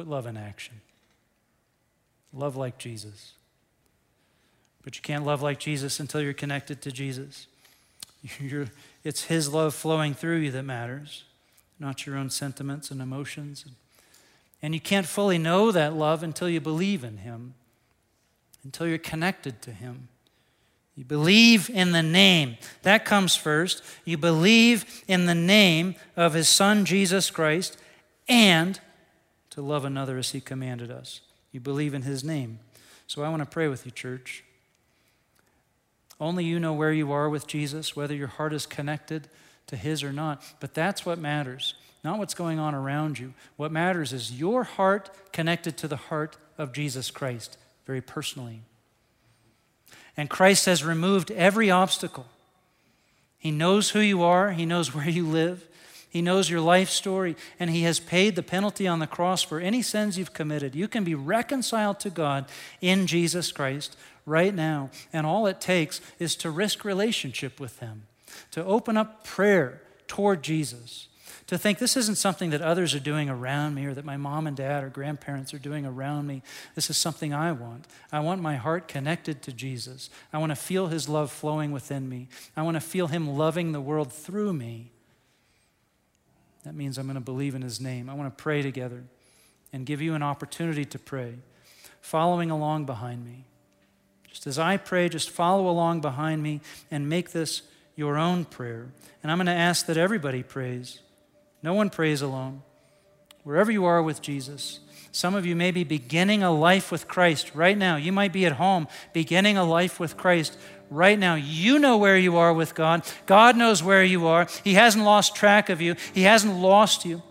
Put 0.00 0.08
love 0.08 0.24
in 0.24 0.38
action. 0.38 0.80
Love 2.32 2.56
like 2.56 2.78
Jesus. 2.78 3.32
But 4.82 4.96
you 4.96 5.02
can't 5.02 5.26
love 5.26 5.42
like 5.42 5.58
Jesus 5.58 6.00
until 6.00 6.22
you're 6.22 6.32
connected 6.32 6.80
to 6.80 6.90
Jesus. 6.90 7.48
You're, 8.40 8.68
it's 9.04 9.24
His 9.24 9.52
love 9.52 9.74
flowing 9.74 10.14
through 10.14 10.38
you 10.38 10.50
that 10.52 10.62
matters, 10.62 11.24
not 11.78 12.06
your 12.06 12.16
own 12.16 12.30
sentiments 12.30 12.90
and 12.90 13.02
emotions. 13.02 13.66
And 14.62 14.72
you 14.72 14.80
can't 14.80 15.04
fully 15.04 15.36
know 15.36 15.70
that 15.70 15.92
love 15.92 16.22
until 16.22 16.48
you 16.48 16.62
believe 16.62 17.04
in 17.04 17.18
Him, 17.18 17.52
until 18.64 18.86
you're 18.86 18.96
connected 18.96 19.60
to 19.60 19.70
Him. 19.70 20.08
You 20.96 21.04
believe 21.04 21.68
in 21.68 21.92
the 21.92 22.02
name. 22.02 22.56
That 22.84 23.04
comes 23.04 23.36
first. 23.36 23.84
You 24.06 24.16
believe 24.16 25.04
in 25.06 25.26
the 25.26 25.34
name 25.34 25.94
of 26.16 26.32
His 26.32 26.48
Son, 26.48 26.86
Jesus 26.86 27.30
Christ, 27.30 27.76
and 28.30 28.80
to 29.50 29.62
love 29.62 29.84
another 29.84 30.18
as 30.18 30.30
He 30.30 30.40
commanded 30.40 30.90
us. 30.90 31.20
You 31.52 31.60
believe 31.60 31.94
in 31.94 32.02
His 32.02 32.24
name. 32.24 32.60
So 33.06 33.22
I 33.22 33.28
want 33.28 33.40
to 33.42 33.46
pray 33.46 33.68
with 33.68 33.84
you, 33.84 33.90
church. 33.90 34.44
Only 36.20 36.44
you 36.44 36.60
know 36.60 36.72
where 36.72 36.92
you 36.92 37.10
are 37.12 37.28
with 37.28 37.46
Jesus, 37.46 37.96
whether 37.96 38.14
your 38.14 38.28
heart 38.28 38.52
is 38.52 38.66
connected 38.66 39.28
to 39.66 39.76
His 39.76 40.02
or 40.02 40.12
not. 40.12 40.42
But 40.60 40.74
that's 40.74 41.06
what 41.06 41.18
matters, 41.18 41.74
not 42.04 42.18
what's 42.18 42.34
going 42.34 42.58
on 42.58 42.74
around 42.74 43.18
you. 43.18 43.34
What 43.56 43.72
matters 43.72 44.12
is 44.12 44.38
your 44.38 44.64
heart 44.64 45.10
connected 45.32 45.76
to 45.78 45.88
the 45.88 45.96
heart 45.96 46.36
of 46.58 46.72
Jesus 46.72 47.10
Christ, 47.10 47.56
very 47.86 48.00
personally. 48.02 48.62
And 50.16 50.28
Christ 50.28 50.66
has 50.66 50.84
removed 50.84 51.30
every 51.30 51.70
obstacle. 51.70 52.26
He 53.38 53.50
knows 53.50 53.90
who 53.90 54.00
you 54.00 54.22
are, 54.22 54.52
He 54.52 54.66
knows 54.66 54.94
where 54.94 55.08
you 55.08 55.26
live. 55.26 55.66
He 56.10 56.22
knows 56.22 56.50
your 56.50 56.60
life 56.60 56.90
story, 56.90 57.36
and 57.60 57.70
He 57.70 57.82
has 57.82 58.00
paid 58.00 58.34
the 58.34 58.42
penalty 58.42 58.88
on 58.88 58.98
the 58.98 59.06
cross 59.06 59.42
for 59.42 59.60
any 59.60 59.80
sins 59.80 60.18
you've 60.18 60.32
committed. 60.32 60.74
You 60.74 60.88
can 60.88 61.04
be 61.04 61.14
reconciled 61.14 62.00
to 62.00 62.10
God 62.10 62.46
in 62.80 63.06
Jesus 63.06 63.52
Christ 63.52 63.96
right 64.26 64.52
now. 64.52 64.90
And 65.12 65.24
all 65.24 65.46
it 65.46 65.60
takes 65.60 66.00
is 66.18 66.34
to 66.36 66.50
risk 66.50 66.84
relationship 66.84 67.60
with 67.60 67.78
Him, 67.78 68.02
to 68.50 68.64
open 68.64 68.96
up 68.96 69.24
prayer 69.24 69.82
toward 70.08 70.42
Jesus, 70.42 71.06
to 71.46 71.56
think 71.56 71.78
this 71.78 71.96
isn't 71.96 72.16
something 72.16 72.50
that 72.50 72.60
others 72.60 72.92
are 72.92 73.00
doing 73.00 73.30
around 73.30 73.76
me 73.76 73.86
or 73.86 73.94
that 73.94 74.04
my 74.04 74.16
mom 74.16 74.48
and 74.48 74.56
dad 74.56 74.82
or 74.82 74.88
grandparents 74.88 75.54
are 75.54 75.58
doing 75.58 75.86
around 75.86 76.26
me. 76.26 76.42
This 76.74 76.90
is 76.90 76.96
something 76.96 77.32
I 77.32 77.52
want. 77.52 77.86
I 78.10 78.18
want 78.18 78.42
my 78.42 78.56
heart 78.56 78.88
connected 78.88 79.42
to 79.42 79.52
Jesus. 79.52 80.10
I 80.32 80.38
want 80.38 80.50
to 80.50 80.56
feel 80.56 80.88
His 80.88 81.08
love 81.08 81.30
flowing 81.30 81.70
within 81.70 82.08
me. 82.08 82.28
I 82.56 82.62
want 82.62 82.74
to 82.74 82.80
feel 82.80 83.06
Him 83.06 83.28
loving 83.28 83.70
the 83.70 83.80
world 83.80 84.12
through 84.12 84.52
me. 84.52 84.90
That 86.64 86.74
means 86.74 86.98
I'm 86.98 87.06
going 87.06 87.14
to 87.14 87.20
believe 87.20 87.54
in 87.54 87.62
His 87.62 87.80
name. 87.80 88.10
I 88.10 88.14
want 88.14 88.36
to 88.36 88.42
pray 88.42 88.62
together 88.62 89.04
and 89.72 89.86
give 89.86 90.00
you 90.00 90.14
an 90.14 90.22
opportunity 90.22 90.84
to 90.84 90.98
pray, 90.98 91.34
following 92.00 92.50
along 92.50 92.86
behind 92.86 93.24
me. 93.24 93.44
Just 94.28 94.46
as 94.46 94.58
I 94.58 94.76
pray, 94.76 95.08
just 95.08 95.30
follow 95.30 95.68
along 95.68 96.00
behind 96.00 96.42
me 96.42 96.60
and 96.90 97.08
make 97.08 97.32
this 97.32 97.62
your 97.96 98.16
own 98.16 98.44
prayer. 98.44 98.88
And 99.22 99.30
I'm 99.30 99.38
going 99.38 99.46
to 99.46 99.52
ask 99.52 99.86
that 99.86 99.96
everybody 99.96 100.42
prays. 100.42 101.00
No 101.62 101.74
one 101.74 101.90
prays 101.90 102.22
alone. 102.22 102.62
Wherever 103.42 103.70
you 103.70 103.84
are 103.84 104.02
with 104.02 104.22
Jesus, 104.22 104.80
some 105.12 105.34
of 105.34 105.44
you 105.44 105.56
may 105.56 105.70
be 105.70 105.82
beginning 105.82 106.42
a 106.42 106.52
life 106.52 106.92
with 106.92 107.08
Christ 107.08 107.52
right 107.54 107.76
now. 107.76 107.96
You 107.96 108.12
might 108.12 108.32
be 108.32 108.46
at 108.46 108.52
home 108.52 108.86
beginning 109.12 109.56
a 109.56 109.64
life 109.64 109.98
with 109.98 110.16
Christ 110.16 110.56
right 110.90 111.18
now. 111.18 111.36
You 111.36 111.78
know 111.78 111.96
where 111.96 112.18
you 112.18 112.36
are 112.36 112.52
with 112.52 112.74
God. 112.74 113.04
God 113.26 113.56
knows 113.56 113.82
where 113.82 114.04
you 114.04 114.26
are. 114.26 114.46
He 114.64 114.74
hasn't 114.74 115.04
lost 115.04 115.34
track 115.34 115.70
of 115.70 115.80
you, 115.80 115.94
He 116.12 116.22
hasn't 116.22 116.56
lost 116.56 117.04
you. 117.04 117.22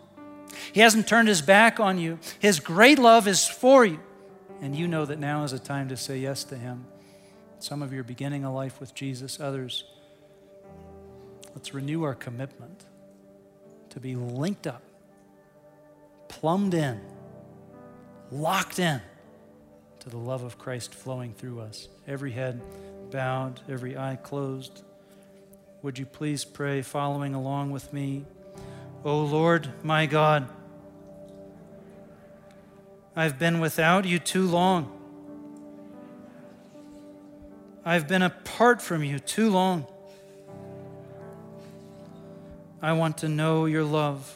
He 0.74 0.82
hasn't 0.82 1.08
turned 1.08 1.28
His 1.28 1.42
back 1.42 1.80
on 1.80 2.00
you. 2.00 2.20
His 2.40 2.60
great 2.60 3.00
love 3.00 3.28
is 3.28 3.48
for 3.48 3.86
you. 3.86 4.00
And 4.62 4.76
you 4.76 4.88
know 4.88 5.06
that 5.06 5.20
now 5.20 5.44
is 5.44 5.54
a 5.54 5.60
time 5.60 5.90
to 5.90 5.98
say 5.98 6.20
yes 6.20 6.44
to 6.46 6.56
Him. 6.56 6.86
Some 7.60 7.82
of 7.82 7.94
you 7.94 8.00
are 8.00 8.04
beginning 8.04 8.46
a 8.46 8.54
life 8.54 8.80
with 8.80 8.94
Jesus, 8.96 9.40
others, 9.40 9.84
let's 11.54 11.74
renew 11.74 12.04
our 12.04 12.16
commitment 12.16 12.86
to 13.90 14.00
be 14.00 14.16
linked 14.16 14.66
up, 14.66 14.82
plumbed 16.30 16.74
in, 16.74 17.02
locked 18.32 18.80
in 18.80 19.02
to 20.00 20.10
the 20.10 20.18
love 20.18 20.44
of 20.44 20.58
Christ 20.58 20.94
flowing 20.94 21.34
through 21.34 21.60
us. 21.60 21.90
Every 22.08 22.32
head 22.32 22.62
bowed, 23.12 23.62
every 23.70 23.98
eye 23.98 24.18
closed. 24.22 24.84
Would 25.82 25.98
you 25.98 26.06
please 26.06 26.46
pray, 26.46 26.82
following 26.82 27.34
along 27.34 27.72
with 27.72 27.92
me? 27.94 28.26
O 29.06 29.12
oh 29.12 29.24
Lord, 29.24 29.70
my 29.82 30.06
God, 30.06 30.48
I've 33.16 33.40
been 33.40 33.60
without 33.60 34.06
you 34.06 34.20
too 34.20 34.46
long. 34.46 34.96
I've 37.86 38.08
been 38.08 38.22
apart 38.22 38.82
from 38.82 39.04
you 39.04 39.20
too 39.20 39.50
long. 39.50 39.88
I 42.82 42.94
want 42.94 43.20
to 43.20 43.28
know 43.28 43.66
your 43.66 43.84
love. 43.84 44.36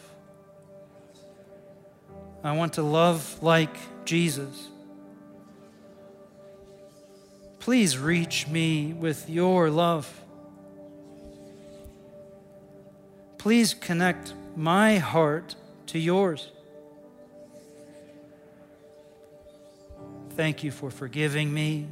I 2.43 2.53
want 2.53 2.73
to 2.73 2.83
love 2.83 3.41
like 3.41 3.75
Jesus. 4.05 4.69
Please 7.63 7.97
reach 7.97 8.45
me 8.49 8.91
with 8.91 9.29
your 9.29 9.69
love. 9.69 10.21
Please 13.37 13.73
connect 13.73 14.33
my 14.57 14.97
heart 14.97 15.55
to 15.85 15.97
yours. 15.97 16.51
Thank 20.31 20.65
you 20.65 20.71
for 20.71 20.91
forgiving 20.91 21.53
me. 21.53 21.87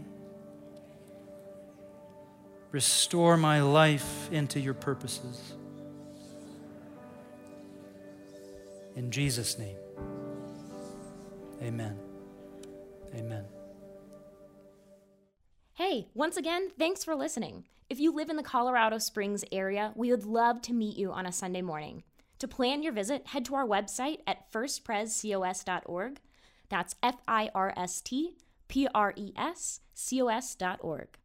Restore 2.73 3.37
my 3.37 3.61
life 3.61 4.29
into 4.29 4.59
your 4.59 4.73
purposes. 4.73 5.53
In 8.97 9.09
Jesus' 9.09 9.57
name, 9.57 9.77
amen. 11.63 11.97
Amen. 13.15 13.45
Hey, 15.83 16.09
once 16.13 16.37
again, 16.37 16.69
thanks 16.77 17.03
for 17.03 17.15
listening. 17.15 17.63
If 17.89 17.99
you 17.99 18.13
live 18.13 18.29
in 18.29 18.35
the 18.35 18.43
Colorado 18.43 18.99
Springs 18.99 19.43
area, 19.51 19.93
we 19.95 20.11
would 20.11 20.25
love 20.25 20.61
to 20.61 20.73
meet 20.73 20.95
you 20.95 21.11
on 21.11 21.25
a 21.25 21.31
Sunday 21.31 21.63
morning. 21.63 22.03
To 22.37 22.47
plan 22.47 22.83
your 22.83 22.93
visit, 22.93 23.25
head 23.25 23.45
to 23.45 23.55
our 23.55 23.65
website 23.65 24.19
at 24.27 24.51
firstprescos.org 24.51 26.19
that's 26.69 26.95
F 27.01 27.15
I 27.27 27.49
R 27.55 27.73
S 27.75 27.99
T 27.99 28.37
P 28.67 28.87
R 28.93 29.13
E 29.15 29.33
S 29.35 29.79
C 29.95 30.21
O 30.21 30.27
S 30.27 30.53
dot 30.53 30.77
org. 30.81 31.17